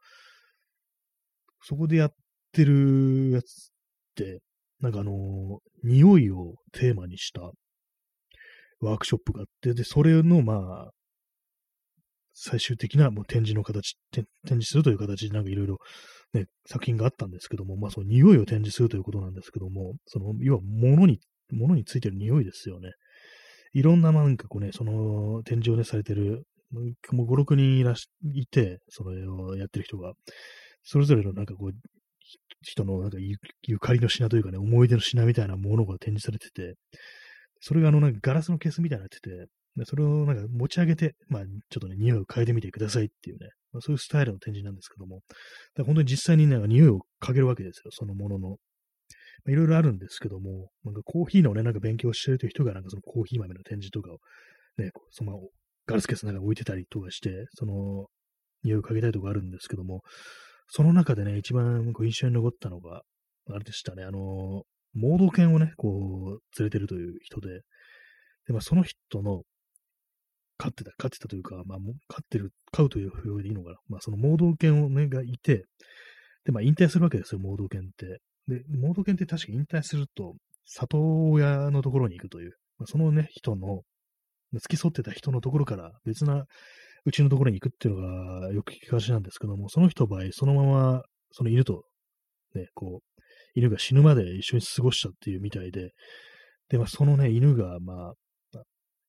[1.63, 2.11] そこでやっ
[2.53, 3.47] てるやつっ
[4.15, 4.41] て、
[4.81, 5.15] なんかあのー、
[5.85, 7.53] 匂いをテーマにした
[8.81, 10.91] ワークショップがあって、で、それのまあ、
[12.35, 15.79] 最終的なもう展示の形、展示するという形でなんかいろいろ
[16.35, 21.21] ね、作品があったんですけども、まあその匂いを展示するということなんですけども、その、要は物に
[21.53, 22.93] 物についてる匂いですよね。
[23.75, 30.13] いろんななんかこうね、その展示をね、されてる、もう5、6人いらし、いて、それをやってる人が、
[30.83, 31.73] それぞれのなんかこう、
[32.63, 36.75] 人のなんかゆゆかりの品というかね、思い出の品みたいなものが展示されてて、
[37.61, 45.21] それがあのなんかガラスのケースみたいになってて、でそれをなんか持ち上げて、まあちょっとね、匂いを嗅いでみてくださいっていうね、まあ、そういうスタイルの展示なんですけども、
[45.85, 48.57] 本当に実際にね、匂いを嗅げるわけですよ、そのものの。
[49.49, 54.19] いろいろあるんですけども、なんかコーヒーのね、なんか勉強してるという人がなんかそのコーヒー豆の展示とかを
[54.77, 55.41] ね、その
[55.87, 58.07] ガラスケースの中に置いてたりとかして、その
[58.63, 60.03] 匂いをかけたいとかあるんですけども、
[60.69, 63.03] その中でね、一番こう印象に残ったのが、
[63.51, 64.63] あれでしたね、あの、
[64.95, 67.49] 盲導犬をね、こう、連れてるという人で、
[68.47, 69.43] で、まあ、その人の、
[70.63, 73.77] 飼ってた、飼ってたというか、まあ、飼ってる、飼うという表現でいいのかな。
[73.89, 75.65] まあ、その盲導犬をね、がいて、
[76.45, 78.21] で、まあ、引退するわけですよ、盲導犬って。
[78.47, 80.35] で、盲導犬って確か引退すると、
[80.65, 83.83] 里親のところに行くという、まあ、そのね、人の、
[84.55, 86.45] 付き添ってた人のところから別な
[87.07, 91.03] うちのところに行くっていうのがよく聞きがちなんですけども、その人の場合、そのまま、
[91.33, 91.85] その犬と、
[92.55, 93.21] ね、こう、
[93.55, 95.91] 犬が死ぬまで一緒に過ごしたっていうみたいで、
[96.69, 98.63] で、まあ、そのね、犬が、まあ、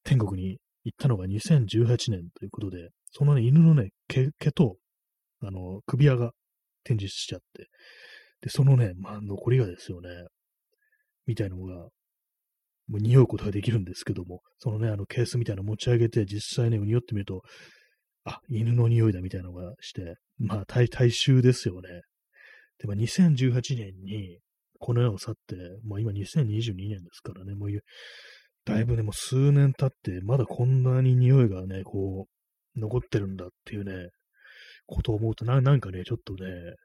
[0.03, 4.77] 天国に行ったのが2018年ということで、そのね、犬のね、毛毛と、
[5.41, 6.31] あの、首輪が
[6.83, 7.67] 展示しちゃって、
[8.41, 10.09] で、そのね、まあ、残りがですよね、
[11.25, 11.75] みたいのが、
[12.87, 17.41] もう匂うことができるんですけども、そのね、あのケースみたいなの持ち上げて、実際ね、匂ってみると、
[18.25, 22.01] あ、犬の匂いだみたいなのがして、まあ、大衆ですよね。
[22.79, 24.39] で、まあ、2018年に、
[24.83, 25.55] この世を去って、
[25.87, 27.69] まあ今2022年ですからね、もう、
[28.65, 32.27] だいぶね、もう数年経って、まだこんなに匂いがね、こ
[32.75, 34.09] う、残ってるんだっていうね、
[34.85, 36.75] ことを思うとな、なんかね、ちょっとね、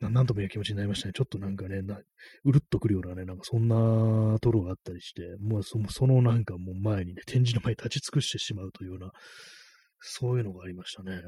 [0.00, 1.12] ななんともいう気持ちになりましたね。
[1.12, 1.98] ちょっとなんかね、な
[2.44, 9.10] うるっとくるようなね、なんかそんなところがあったりして、もうそそのなんかもう前にね、展示の前に立ち尽くしてしまうというような、
[10.00, 11.20] そういうのがありましたね。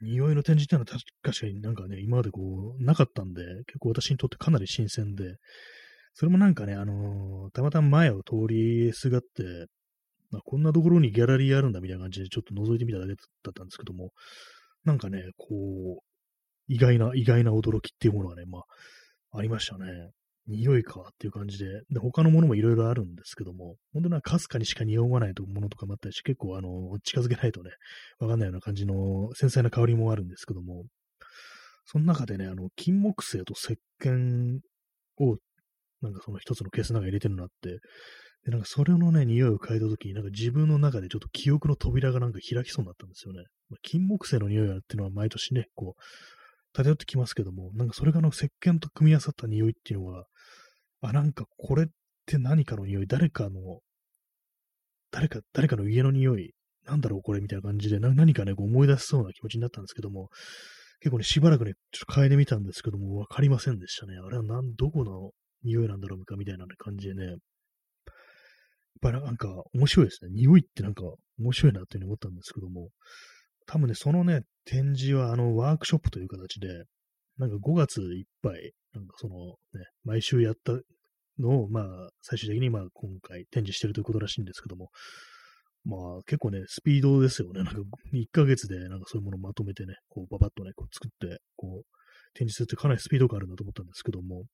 [0.00, 5.36] 匂いの展示っていうのは確かになんかね、今までこう、なかったんで、結構私にとってかなり新鮮で、
[6.14, 9.66] それもなんかね、あのー、たまたま前を通りすがって、
[10.30, 13.14] まあ、こんなところにギャラリーあるんだみたいな感じでちょっと覗いてみただけだ
[13.50, 14.10] ったんですけども、
[14.84, 15.46] なんかね、こ
[15.98, 16.02] う、
[16.68, 20.10] 意外な、意外な驚きっていうものがね、まあ、ありましたね。
[20.46, 27.70] 匂いかっていう感じで、で、他のものもいろいろあるんですけども、本当にかすかにしか匂わないものとかもあったりして、結構あの、近づけないとね、
[28.18, 30.84] わかんないような感じの繊細な香りもあるんですけども、
[31.86, 34.58] その中でね、あの、金木犀と石鹸
[35.18, 35.36] を、
[36.04, 37.80] なんかその一つのケースの中に入れてるのあって、
[38.44, 43.44] で、なんかそれのね、匂いを嗅いだときに、なんか自分の中でちょっと記憶の扉がなんか開きそうになったんですよね。
[43.70, 46.02] まあ、金木犀の匂いっていうのは毎年ね、こう、
[46.74, 50.26] 漂ってきますけども、なんかそれがの石鹸と組み合わさった匂いっていうのは、
[51.00, 51.86] あ、なんかこれっ
[52.26, 53.80] て何かの匂い、誰かの、
[55.10, 56.52] 誰か、誰かの家の匂い、
[56.84, 60.28] なんだろうこれみたいな感じで、何かね、こう思い出しそうな気持ちになったんですけども、
[61.00, 64.16] 結構ね、しばらくね、ちょっと嗅いでみたんですけども、わかりませんでしたね。
[64.16, 65.30] あれはなん、どこの
[65.64, 67.36] 匂いなんだろうかみたいな感じでね、やっ
[69.00, 70.30] ぱなんか面白いですね。
[70.32, 71.02] 匂いってなんか
[71.38, 72.88] 面白いなっていうふうに思ったんですけども、
[73.66, 76.84] 多分ね、そのね、展示はあのワークショップという形で、
[77.38, 80.72] なんか5月いっぱい、なんかそのね、毎週やった
[81.38, 81.84] のを、まあ、
[82.22, 84.90] 最終的にまあ今回展示してるということらしいんですけども、
[85.84, 87.62] まあ結構ね、スピードですよね。
[87.62, 87.80] なんか
[88.12, 91.84] 1ヶ月でなんかそういうものをまとめてね、こうババッとね、こう作って、こう
[92.34, 94.44] 展示するってかなりスピードがあるんだと思ったんですけども、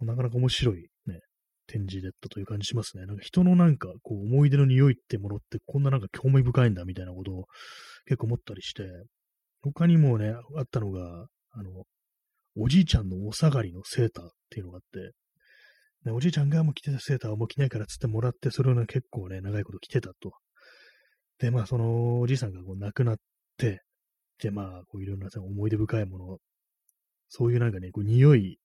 [0.00, 1.20] なかなか面白いね、
[1.66, 3.06] 展示だったという感じしますね。
[3.06, 7.44] なんか人のなんかこう思い出の匂いってものってこんななんか興味深いんだみたいなことを
[8.06, 8.84] 結構思ったりして、
[9.62, 11.84] 他にもね、あったのが、あの、
[12.56, 15.12] おじいちゃんのお下がりのセーターっていうのがあって、
[16.04, 20.32] ね、おじいちゃんがもう着てたセーターをもう着ないからつってもらって、それをね、結構ね、長いこと着てたと。
[21.38, 23.16] で、まあ、そのおじいさんがこう亡くなっ
[23.56, 23.82] て、
[24.40, 26.38] で、まあ、こういろんな思い出深いもの、
[27.28, 28.58] そういうなんかね、こう匂い、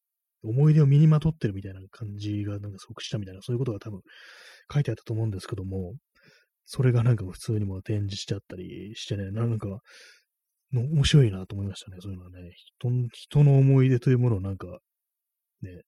[0.44, 4.02] 思い出を身にまとってるみたいな感じがなんか即したみたいな、そういうことが多分
[4.72, 5.94] 書いてあったと思うんですけども、
[6.66, 9.80] それがなんか普通にも展示してあったりしてね、なんか、
[10.72, 11.98] 面白いなと思いましたね。
[12.02, 12.38] そういうのはね、
[12.80, 14.68] 人人の思い出というものをなんか、
[15.62, 15.82] ね、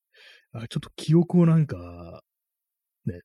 [0.53, 2.22] あちょっと記憶をなんか、
[3.06, 3.20] ね、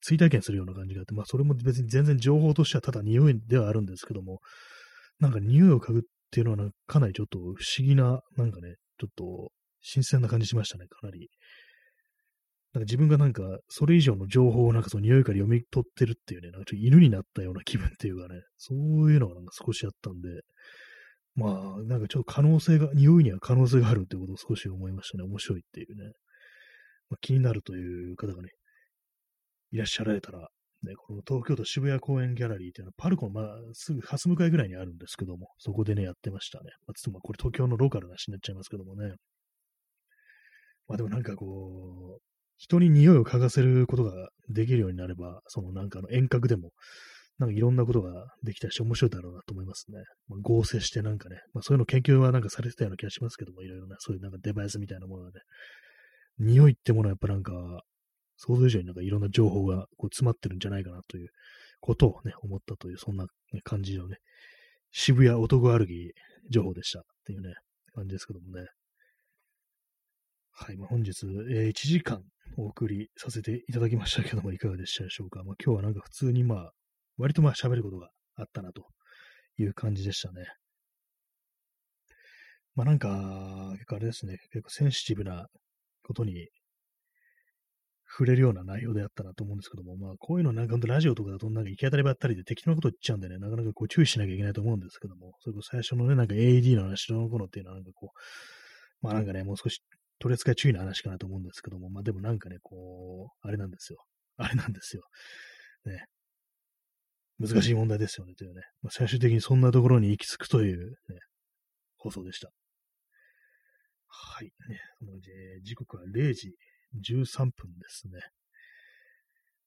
[0.00, 4.40] 追体験するような感じがあって、まあそれも別に全然情報としてはただ匂いではあるんですけども、
[5.20, 7.54] なんか匂いを嗅ぐっていうのはかなりちょっと不思
[7.86, 11.28] 議な、なんかね、ちょっと新鮮な感じしましたね、かなり。
[12.72, 20.28] なんか自分がなんか、それ以上の情報をなんかその匂いから読み取ってるっていうね、なんかちょっと犬になったような気分っていうかね、そういうのがなんか少しあったんで、
[21.34, 25.24] まあ、なんかちょっと可能性が、匂いには可能性があるってことを少し思いましたね。
[25.24, 26.12] 面白いっていうね。
[27.10, 28.50] まあ、気になるという方がね、
[29.70, 30.48] いらっしゃられたら、
[30.82, 36.70] ね、この東京都渋谷公園ギャラリーっていうのは、パルコのまあすぐ初向かいぐらいにあるんですけども、そこでね、やってましたね。
[36.86, 39.14] まあ、つまりこれ東京のローカルな話になっちゃいますけどもね。
[40.88, 42.22] まあでもなんかこう、
[42.56, 46.70] 人に匂いを嗅がせることができるようになれば、そのなんかの遠隔でも、
[47.38, 49.98] なんかいろんなことができたし面白いだろうなと思いますね。
[50.28, 55.40] まあ、合成してなんかね、まあそういうの研究はなんかされてたような気がしますけども、いろいろな、そういうなんかデバイスみたいなものがね、
[56.38, 57.82] 匂いってものはやっぱなんか、
[58.36, 61.28] 想像以上になんかいろんな情報がこう詰まってるんじゃないかなという
[61.80, 63.26] ことをね、思ったという、そんな、
[63.64, 64.16] 感じのね、
[64.92, 66.12] 渋谷男歩き
[66.50, 67.54] 情報でしたっていうね、
[67.94, 68.66] 感じですけどもね。
[70.54, 72.22] はい、まあ、本日、えー、1時間
[72.56, 75.42] お送りさせていただきましたけども、いかがでしたでしょうか。
[75.44, 76.72] まあ、今日はなんか普通にまあ、
[77.16, 78.86] 割とまあ喋ることがあったなと
[79.58, 80.44] いう感じでしたね。
[82.74, 85.46] まあなんか、結構あれですね、結構センシティブな
[86.04, 86.48] ことに
[88.06, 99.82] 触れるような内容であったなと思うんですけども、まあこういうのなんか本当ラジオとかだとなんか行き当たりばったりで適当なこと言っちゃうんでね、なかなかこう注意しなきゃいけないと思うんですけども、それこそ最初のね、なんか AED の話の頃っていうのはなんかこう、まあなんかね、もう少し
[100.22, 103.98] 取り扱い注意な話かなと思うんですけども、まあでもなんかね、こう、あれなんですよ。
[104.38, 105.02] あれなんですよ。
[105.84, 106.04] ね。
[107.40, 108.62] 難しい問題ですよね、というね。
[108.82, 111.18] まあ、最終的にそんなところに行き着くという、ね、
[111.96, 112.52] 放送でした。
[114.06, 114.52] はい。
[114.68, 114.80] ね、
[115.64, 116.54] 時刻は0時
[116.94, 118.20] 13分ですね。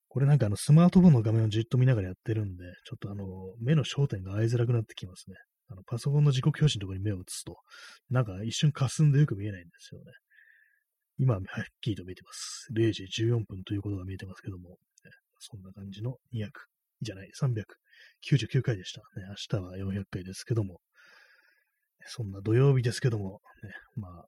[0.08, 3.26] これなんかあのスマートフォンの画面をじっと見ながらやってるんで、ちょっとあの、
[3.60, 5.36] 目の焦点が合いづらくなってきますね。
[5.68, 7.58] あの、パソコンの時刻表示のところに目を移すと、
[8.10, 10.12] なんか一瞬霞んでよく見えないんですよね。
[11.18, 11.44] 今はっ
[11.82, 12.68] きりと見えてます。
[12.74, 14.76] 0時14分ということが見えてますけども、ね、
[15.40, 16.50] そんな感じの200
[17.02, 19.02] じゃない、399回でした。
[19.20, 20.82] ね、明日は400回ですけども、
[22.08, 24.26] そんな土曜日ですけども、ね、まあ、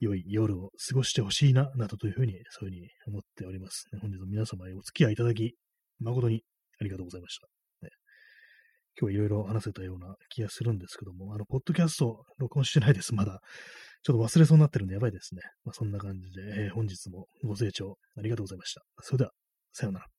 [0.00, 3.88] 良い夜を過ごしてほしいな、などというふうに、そういうふうに思っております。
[4.00, 5.54] 本日も皆様へお付き合いいただき、
[5.98, 6.44] 誠に
[6.80, 7.57] ありがとうございました。
[9.00, 13.40] 今日いろいろ話せたような気がするんですけども、あの、ポッドキャスト録音してないです、まだ。
[14.02, 15.42] ちょっと忘れそうになってるんでやばいですね。
[15.64, 18.82] まあ、そんな感じで、えー、本日もご清聴ありがとうございました。
[19.02, 19.30] それでは、
[19.72, 20.17] さようなら。